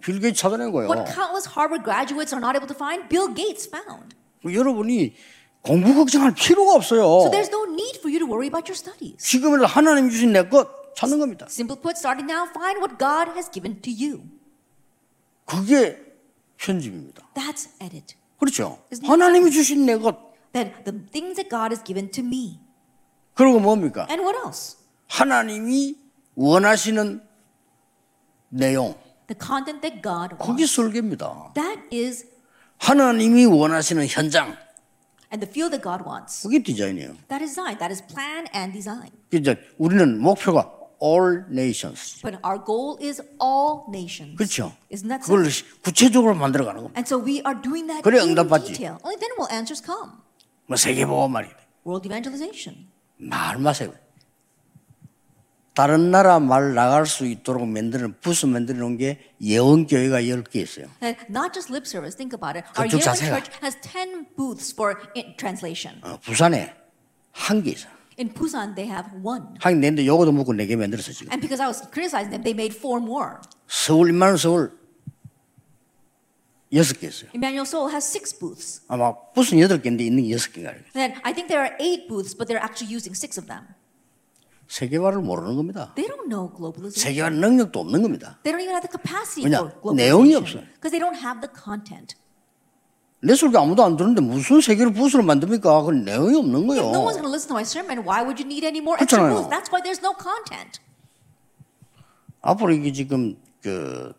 빌 0.00 0.20
게이츠 0.20 0.38
찾아낸 0.40 0.70
거예요. 0.70 0.88
What 0.88 1.10
countless 1.12 1.50
Harvard 1.50 1.82
graduates 1.82 2.32
are 2.32 2.40
not 2.40 2.54
able 2.54 2.70
to 2.70 2.76
find, 2.78 3.08
Bill 3.10 3.28
Gates 3.34 3.68
found. 3.68 4.14
여러분이 4.46 5.14
공부 5.62 5.94
걱정할 5.94 6.34
필요가 6.34 6.74
없어요. 6.74 7.02
So 7.22 7.30
there's 7.30 7.50
no 7.50 7.64
need 7.64 7.98
for 7.98 8.10
you 8.10 8.18
to 8.18 8.26
worry 8.26 8.46
about 8.48 8.68
your 8.70 8.76
studies. 8.76 9.16
지금이라도 9.18 9.66
하나님 9.66 10.08
주신 10.10 10.32
내 10.32 10.48
것 10.48 10.94
찾는 10.94 11.18
겁니다. 11.18 11.46
Simply 11.48 11.80
put, 11.80 11.96
starting 11.98 12.30
now, 12.30 12.48
find 12.50 12.78
what 12.80 12.98
God 12.98 13.30
has 13.36 13.50
given 13.50 13.80
to 13.82 13.92
you. 13.92 14.22
그게 15.44 15.98
편집입니다. 16.56 17.28
That's 17.34 17.68
edit. 17.80 18.14
그렇죠. 18.38 18.78
하나님이 19.02 19.50
주신 19.50 19.84
내 19.86 19.96
것. 19.96 20.16
Then 20.52 20.72
the 20.84 20.98
things 21.12 21.36
that 21.36 21.48
God 21.48 21.72
has 21.72 21.82
given 21.84 22.10
to 22.10 22.24
me. 22.24 22.58
그리고 23.34 23.60
뭡니까? 23.60 24.06
And 24.10 24.22
what 24.22 24.36
else? 24.36 24.76
하나님이 25.08 25.96
원하시는 26.34 27.22
내용. 28.48 28.94
The 29.28 29.38
content 29.38 29.80
that 29.82 30.02
God 30.02 30.36
그게 30.36 30.64
wants. 30.64 30.74
설계입니다. 30.74 31.52
That 31.54 31.82
is, 31.92 32.26
하나님이 32.78 33.46
원하시는 33.46 34.06
현장. 34.08 34.56
and 35.31 35.41
the 35.41 35.49
field 35.51 35.71
that 35.71 35.81
God 35.83 36.05
wants. 36.07 36.43
그게 36.43 36.61
디자인이에요. 36.61 37.15
That 37.27 37.43
is 37.43 37.55
design. 37.55 37.77
That 37.79 37.91
is 37.91 38.01
plan 38.05 38.47
and 38.53 38.71
design. 38.73 39.11
이제 39.33 39.57
우리는 39.77 40.19
목표가 40.19 40.71
all 41.01 41.43
nations. 41.49 42.21
But 42.21 42.39
our 42.45 42.57
goal 42.63 42.97
is 43.01 43.21
all 43.41 43.83
nations. 43.89 44.37
그렇죠. 44.37 44.71
Isn't 44.91 45.09
that 45.09 45.23
so? 45.25 45.35
그걸 45.35 45.51
구체적으로 45.83 46.35
만들어가는 46.35 46.81
겁니다. 46.81 46.97
And 46.97 47.07
so 47.07 47.19
we 47.19 47.41
are 47.45 47.59
doing 47.59 47.87
that 47.87 48.01
그래 48.03 48.19
in 48.19 48.29
응답받지. 48.29 48.73
detail. 48.73 48.97
Only 49.03 49.19
then 49.19 49.31
will 49.37 49.51
answers 49.51 49.83
come. 49.83 50.23
뭐 50.67 50.77
세계보고 50.77 51.27
말이에요. 51.27 51.53
World 51.85 52.07
evangelization. 52.07 52.87
말 53.17 53.57
마세요. 53.59 53.93
다른 55.74 56.10
나라 56.10 56.40
말 56.40 56.74
나갈 56.74 57.06
수 57.06 57.26
있도록 57.26 57.66
만드는 57.66 58.20
부스 58.20 58.44
만들어 58.46 58.78
놓은 58.78 58.96
게 58.98 59.20
예언 59.40 59.86
교회가 59.86 60.20
10개 60.22 60.56
있어요. 60.56 60.86
And 61.02 61.16
not 61.30 61.52
just 61.54 61.70
lip 61.70 61.86
service. 61.86 62.16
Think 62.16 62.34
about 62.36 62.58
it. 62.58 62.66
Our 62.76 62.88
자세가. 62.88 63.36
church 63.38 63.50
has 63.62 63.76
10 63.80 64.34
booths 64.36 64.72
for 64.74 64.96
translation. 65.38 66.00
어, 66.02 66.18
부산에 66.20 66.74
한 67.32 67.62
개 67.62 67.70
있어요. 67.70 67.92
In 68.18 68.28
Busan, 68.34 68.74
they 68.74 68.90
have 68.90 69.08
one. 69.24 69.54
하긴 69.60 69.80
내는데 69.80 70.04
요거도 70.04 70.32
먹고 70.32 70.52
네개 70.52 70.76
만들었어 70.76 71.12
지금. 71.12 71.32
And 71.32 71.40
because 71.40 71.62
I 71.62 71.68
was 71.68 71.80
criticizing 71.90 72.28
them, 72.30 72.42
they 72.44 72.52
made 72.52 72.76
four 72.76 73.00
more. 73.00 73.36
서울 73.66 74.10
인만 74.10 74.36
서울 74.36 74.76
여섯 76.74 77.00
개 77.00 77.06
있어요. 77.08 77.30
Emmanuel 77.34 77.64
Soul 77.66 77.90
has 77.90 78.04
six 78.06 78.36
booths. 78.38 78.82
아마 78.88 79.14
부스는 79.32 79.62
여덟 79.62 79.80
개인데 79.80 80.04
있는 80.04 80.24
게 80.24 80.32
여섯 80.34 80.52
개인가. 80.52 80.74
Then 80.92 81.14
I 81.22 81.32
think 81.32 81.48
there 81.48 81.64
are 81.64 81.74
eight 81.80 82.08
booths, 82.08 82.36
but 82.36 82.46
they're 82.46 82.62
actually 82.62 82.92
using 82.94 83.16
six 83.16 83.38
of 83.40 83.46
them. 83.48 83.64
세계화를 84.70 85.20
모르는 85.20 85.56
겁니다. 85.56 85.92
They 85.96 86.06
don't 86.08 86.30
know 86.30 86.48
globalization. 86.54 87.02
세계화 87.02 87.30
능력도 87.30 87.80
없는 87.80 88.02
겁니다. 88.02 88.38
They 88.44 88.54
don't 88.54 88.62
even 88.62 88.74
have 88.78 88.86
the 88.86 88.92
capacity 88.94 89.44
왜냐? 89.44 89.58
for 89.82 89.94
내용이 89.96 90.34
없어요. 90.34 90.62
globalization 90.62 90.74
because 90.78 90.92
they 90.94 91.02
don't 91.02 91.18
have 91.18 91.42
the 91.42 91.50
content. 91.50 92.14
내 93.22 93.34
설교 93.34 93.58
아무도 93.58 93.84
안 93.84 93.96
듣는데 93.96 94.22
무슨 94.22 94.60
세계를 94.62 94.92
부스를 94.94 95.24
만듭니까? 95.24 95.80
그건 95.80 96.04
내용이 96.04 96.36
없는 96.38 96.66
거예요. 96.68 96.82
If 96.86 96.94
no 96.94 97.02
one's 97.02 97.18
going 97.18 97.26
to 97.26 97.34
listen 97.34 97.48
to 97.50 97.56
my 97.58 97.66
sermon, 97.66 98.06
why 98.06 98.22
would 98.22 98.38
you 98.40 98.46
need 98.46 98.64
any 98.64 98.78
more 98.80 98.96
extra 98.96 99.26
booths? 99.28 99.50
That's 99.50 99.68
why 99.74 99.82
there's 99.82 100.00
no 100.00 100.14
content. 100.14 100.78
앞으로 102.40 102.72
이게 102.72 102.92
지금 102.92 103.36
그 103.60 104.14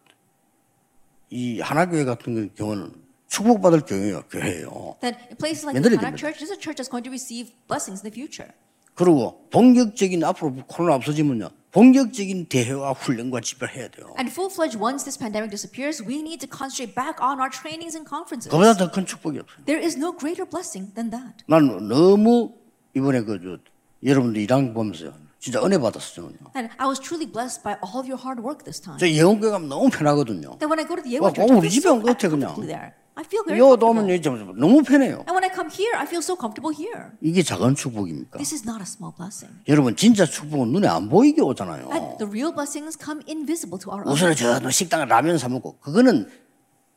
이 1.31 1.61
하나교회 1.61 2.03
같은 2.03 2.53
경우는 2.55 2.91
축복받을 3.27 3.81
교회예요. 3.87 4.23
교회예요. 4.29 4.97
That 4.99 5.17
in 5.31 5.37
places 5.37 5.65
like 5.65 5.81
the 5.81 5.97
Hana. 5.97 6.17
Church, 6.17 6.37
this 6.43 6.51
is 6.51 6.57
a 6.57 6.59
church 6.59 6.75
that's 6.75 6.91
going 6.91 7.07
to 7.07 7.09
receive 7.09 7.55
blessings 7.71 8.03
in 8.03 8.11
the 8.11 8.13
future. 8.13 8.51
그리고 8.93 9.47
본격적인 9.51 10.23
앞으로 10.23 10.53
코로나 10.67 10.95
없어지면요 10.95 11.49
본격적인 11.71 12.47
대회와 12.47 12.91
훈련과 12.91 13.39
집회를 13.39 13.75
해야 13.75 13.87
돼요. 13.87 14.13
And 14.19 14.29
full 14.29 14.51
fledged, 14.51 14.77
once 14.77 15.05
this 15.05 15.17
pandemic 15.17 15.49
disappears, 15.49 16.03
we 16.03 16.19
need 16.19 16.43
to 16.45 16.49
concentrate 16.49 16.93
back 16.93 17.23
on 17.23 17.39
our 17.39 17.49
trainings 17.49 17.95
and 17.95 18.03
conferences. 18.03 18.51
그보다 18.51 18.75
더 18.75 18.91
큰 18.91 19.05
축복이 19.05 19.39
없어요. 19.39 19.63
There 19.65 19.79
is 19.79 19.95
no 19.95 20.11
greater 20.11 20.43
blessing 20.43 20.93
than 20.93 21.09
that. 21.11 21.45
난 21.47 21.87
너무 21.87 22.51
이번에 22.93 23.23
그저 23.23 23.57
여러분들 24.03 24.41
일한 24.41 24.67
거 24.67 24.83
보면서 24.83 25.13
진짜 25.39 25.63
은혜 25.63 25.77
받았어요. 25.79 26.27
And 26.55 26.69
I 26.77 26.85
was 26.87 26.99
truly 26.99 27.25
blessed 27.25 27.63
by 27.63 27.79
all 27.79 28.03
of 28.03 28.05
your 28.11 28.19
hard 28.19 28.43
work 28.43 28.67
this 28.67 28.81
time. 28.83 28.99
저 28.99 29.07
예원교회 29.07 29.51
가면 29.51 29.69
너무 29.69 29.89
편하거든요. 29.89 30.59
That 30.59 30.67
when 30.67 30.77
I 30.77 30.85
go 30.85 30.99
to 30.99 31.03
the 31.03 31.17
어, 31.23 31.31
I 31.31 31.57
우리 31.57 31.69
집에 31.69 31.87
온것 31.87 32.19
같아, 32.19 32.27
그냥. 32.27 32.53
there. 32.59 32.91
I 33.13 33.23
feel 33.25 33.43
very 33.45 33.59
요 33.59 33.75
오면 33.75 34.07
comfortable. 34.07 34.55
너무 34.57 34.81
편해요. 34.83 35.23
And 35.27 35.31
when 35.35 35.43
I 35.43 35.51
come 35.53 35.69
here, 35.69 35.93
I 35.99 36.05
feel 36.07 36.23
so 36.23 36.35
comfortable 36.39 36.71
here. 36.71 37.11
이게 37.21 37.43
작은 37.43 37.75
축복입니까? 37.75 38.37
This 38.39 38.53
is 38.55 38.63
not 38.63 38.79
a 38.79 38.87
small 38.87 39.13
blessing. 39.15 39.51
여러분 39.67 39.95
진짜 39.95 40.25
축복은 40.25 40.71
눈에 40.71 40.87
안 40.87 41.09
보이게 41.09 41.41
오잖아요. 41.41 41.91
And 41.91 42.17
the 42.17 42.27
real 42.29 42.53
blessings 42.53 42.97
come 42.97 43.21
invisible 43.27 43.77
to 43.83 43.91
our 43.91 44.07
우선은 44.07 44.33
eyes. 44.39 44.61
저 44.63 44.69
식당에 44.71 45.05
라면 45.05 45.37
사 45.37 45.49
먹고 45.49 45.77
그거는 45.79 46.29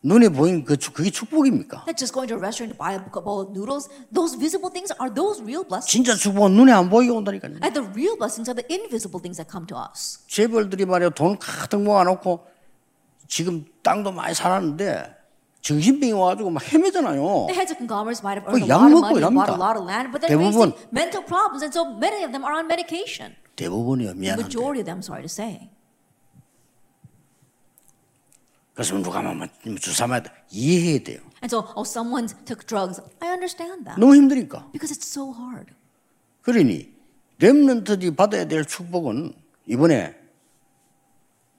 눈에 0.05 0.29
보이는 0.29 0.65
그 0.65 0.77
축- 0.77 0.93
그게 0.95 1.11
축복입니까? 1.11 1.85
Not 1.89 1.97
just 1.97 2.13
going 2.13 2.29
to 2.29 2.37
a 2.37 2.41
restaurant 2.41 2.77
to 2.77 2.79
buy 2.79 2.95
a 2.95 3.01
bowl 3.25 3.41
of 3.43 3.51
noodles. 3.57 3.89
Those 4.13 4.37
visible 4.39 4.71
things 4.71 4.93
are 5.01 5.09
those 5.13 5.41
real 5.43 5.65
blessings. 5.67 5.91
진짜 5.91 6.15
축복은 6.15 6.53
눈에 6.55 6.71
안 6.73 6.91
보이게 6.91 7.11
온다니까요. 7.11 7.59
And 7.65 7.73
the 7.75 7.89
real 7.91 8.15
blessings 8.15 8.47
are 8.47 8.55
the 8.55 8.69
invisible 8.71 9.19
things 9.19 9.41
that 9.41 9.51
come 9.51 9.67
to 9.67 9.75
us. 9.81 10.21
재벌들이 10.29 10.85
말이야 10.87 11.11
돈 11.11 11.39
가득 11.41 11.81
모아놓고 11.83 12.47
지금 13.27 13.65
땅도 13.83 14.13
많이 14.13 14.35
살았는데 14.35 15.24
정신병이 15.69 16.13
와가지고 16.13 16.51
막 16.51 16.61
헤매잖아요. 16.63 17.49
The 17.49 17.57
heads 17.57 17.73
of 17.73 17.79
conglomerates 17.81 18.21
might 18.21 18.37
have 18.37 18.45
그 18.45 18.53
earned 18.53 18.69
a 18.69 18.69
약 18.69 18.85
lot 18.85 18.93
of 18.93 19.01
먹고 19.01 19.17
money 19.17 19.33
bought 19.33 19.49
a 19.49 19.57
lot 19.57 19.77
of 19.81 19.85
land, 19.89 20.13
but 20.13 20.21
they're 20.21 20.29
대부분- 20.37 20.77
facing 20.77 20.93
mental 20.93 21.25
problems, 21.25 21.65
and 21.65 21.73
so 21.73 21.89
many 21.97 22.21
of 22.21 22.37
them 22.37 22.45
are 22.45 22.53
on 22.53 22.69
medication. 22.69 23.33
대부분이요 23.57 24.13
The 24.13 24.21
미안한데. 24.21 24.45
majority 24.45 24.85
of 24.85 24.87
them, 24.87 25.01
sorry 25.01 25.25
to 25.25 25.33
say. 25.33 25.73
그래서 28.75 28.93
누가 29.01 29.23
막 29.23 29.49
주사 29.81 30.07
맞아 30.07 30.31
이해해야 30.51 30.99
돼요. 31.01 31.21
And 31.41 31.49
so, 31.49 31.65
oh, 31.77 31.89
someone 31.89 32.29
took 32.45 32.67
drugs. 32.67 33.01
I 33.25 33.33
understand 33.33 33.89
that 33.89 33.97
너무 33.97 34.17
힘드니까. 34.17 34.69
because 34.73 34.93
it's 34.93 35.09
so 35.09 35.33
hard. 35.33 35.73
그러니 36.43 36.93
렘넌트들이 37.41 38.15
받아야 38.15 38.45
될 38.45 38.65
축복은 38.67 39.33
이번에 39.67 40.13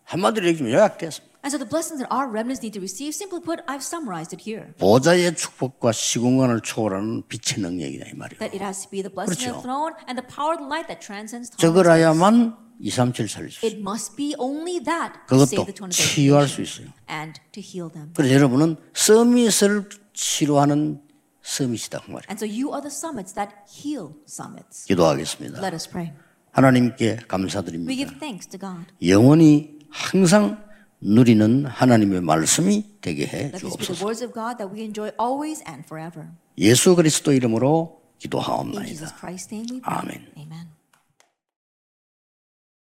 한마디로 0.03 0.45
얘기하면 0.45 0.77
요약됐습니다. 0.77 1.34
And 1.45 1.51
so, 1.53 1.59
the 1.59 1.69
blessings 1.69 2.01
that 2.01 2.09
our 2.09 2.25
remnants 2.27 2.63
need 2.63 2.73
to 2.73 2.81
receive, 2.81 3.13
simply 3.13 3.39
put, 3.39 3.61
I've 3.67 3.83
summarized 3.85 4.33
it 4.33 4.41
here. 4.41 4.73
보좌의 4.79 5.35
축복과 5.35 5.91
시공간을 5.91 6.61
초월하는 6.61 7.21
빛의 7.29 7.61
능력이다 7.61 8.09
이 8.09 8.13
말이에요. 8.17 8.39
That 8.39 8.49
it 8.57 8.63
has 8.65 8.81
to 8.81 8.89
be 8.89 9.03
the 9.05 9.13
blessing 9.13 9.37
그렇죠. 9.37 9.53
of 9.53 9.61
the 9.61 9.61
throne 9.61 9.93
and 10.09 10.17
the 10.17 10.25
power 10.25 10.57
of 10.57 10.65
the 10.65 10.65
light 10.65 10.89
that 10.89 11.05
transcends 11.05 11.53
time. 11.53 11.61
저거라야만 11.61 12.57
2, 12.81 12.89
3, 12.89 13.13
7 13.13 13.29
살릴 13.29 13.51
수 13.53 13.61
있어요. 13.61 13.69
It 13.69 13.77
must 13.79 14.17
be 14.17 14.33
only 14.41 14.81
that 14.81 15.21
to 15.29 15.37
save 15.45 15.61
그것도 15.61 15.69
the 15.69 15.77
20 15.85 15.93
치유할 15.93 16.47
수 16.49 16.65
있어요. 16.65 16.89
and 17.05 17.37
to 17.53 17.61
heal 17.61 17.93
them. 17.93 18.09
그래서 18.17 18.33
여러분은 18.33 18.77
서밋을 18.95 19.89
치료하는 20.17 20.99
서밋이다 21.45 21.99
그 21.99 22.09
말이에요. 22.09 22.29
And 22.33 22.41
so, 22.41 22.49
you 22.49 22.73
are 22.73 22.81
the 22.81 22.89
summits 22.89 23.37
that 23.37 23.53
heal 23.69 24.17
summits. 24.25 24.89
기도하겠습니다. 24.89 25.61
Let 25.61 25.77
us 25.77 25.85
pray. 25.87 26.11
하나님께 26.57 27.21
We 27.21 27.27
감사드립니다. 27.29 27.93
give 27.93 28.17
thanks 28.17 28.49
to 28.49 28.57
God. 28.57 28.89
영원히 29.05 29.77
항상 29.91 30.64
누리는 31.05 31.65
하나님의 31.65 32.21
말씀이 32.21 32.83
되게 33.01 33.27
해 33.27 33.37
Let 33.45 33.51
this 33.59 33.61
be 33.61 33.69
the 33.69 33.95
주옵소서. 33.95 34.05
words 34.05 34.23
of 34.23 34.33
God 34.33 34.57
that 34.57 34.73
we 34.73 34.81
enjoy 34.83 35.11
always 35.21 35.63
and 35.67 35.83
forever. 35.85 36.29
예수 36.57 36.95
그리스도 36.95 37.31
이름으로 37.31 38.01
In 38.01 38.17
기도하옵나이다. 38.19 39.15
Christ's 39.17 39.53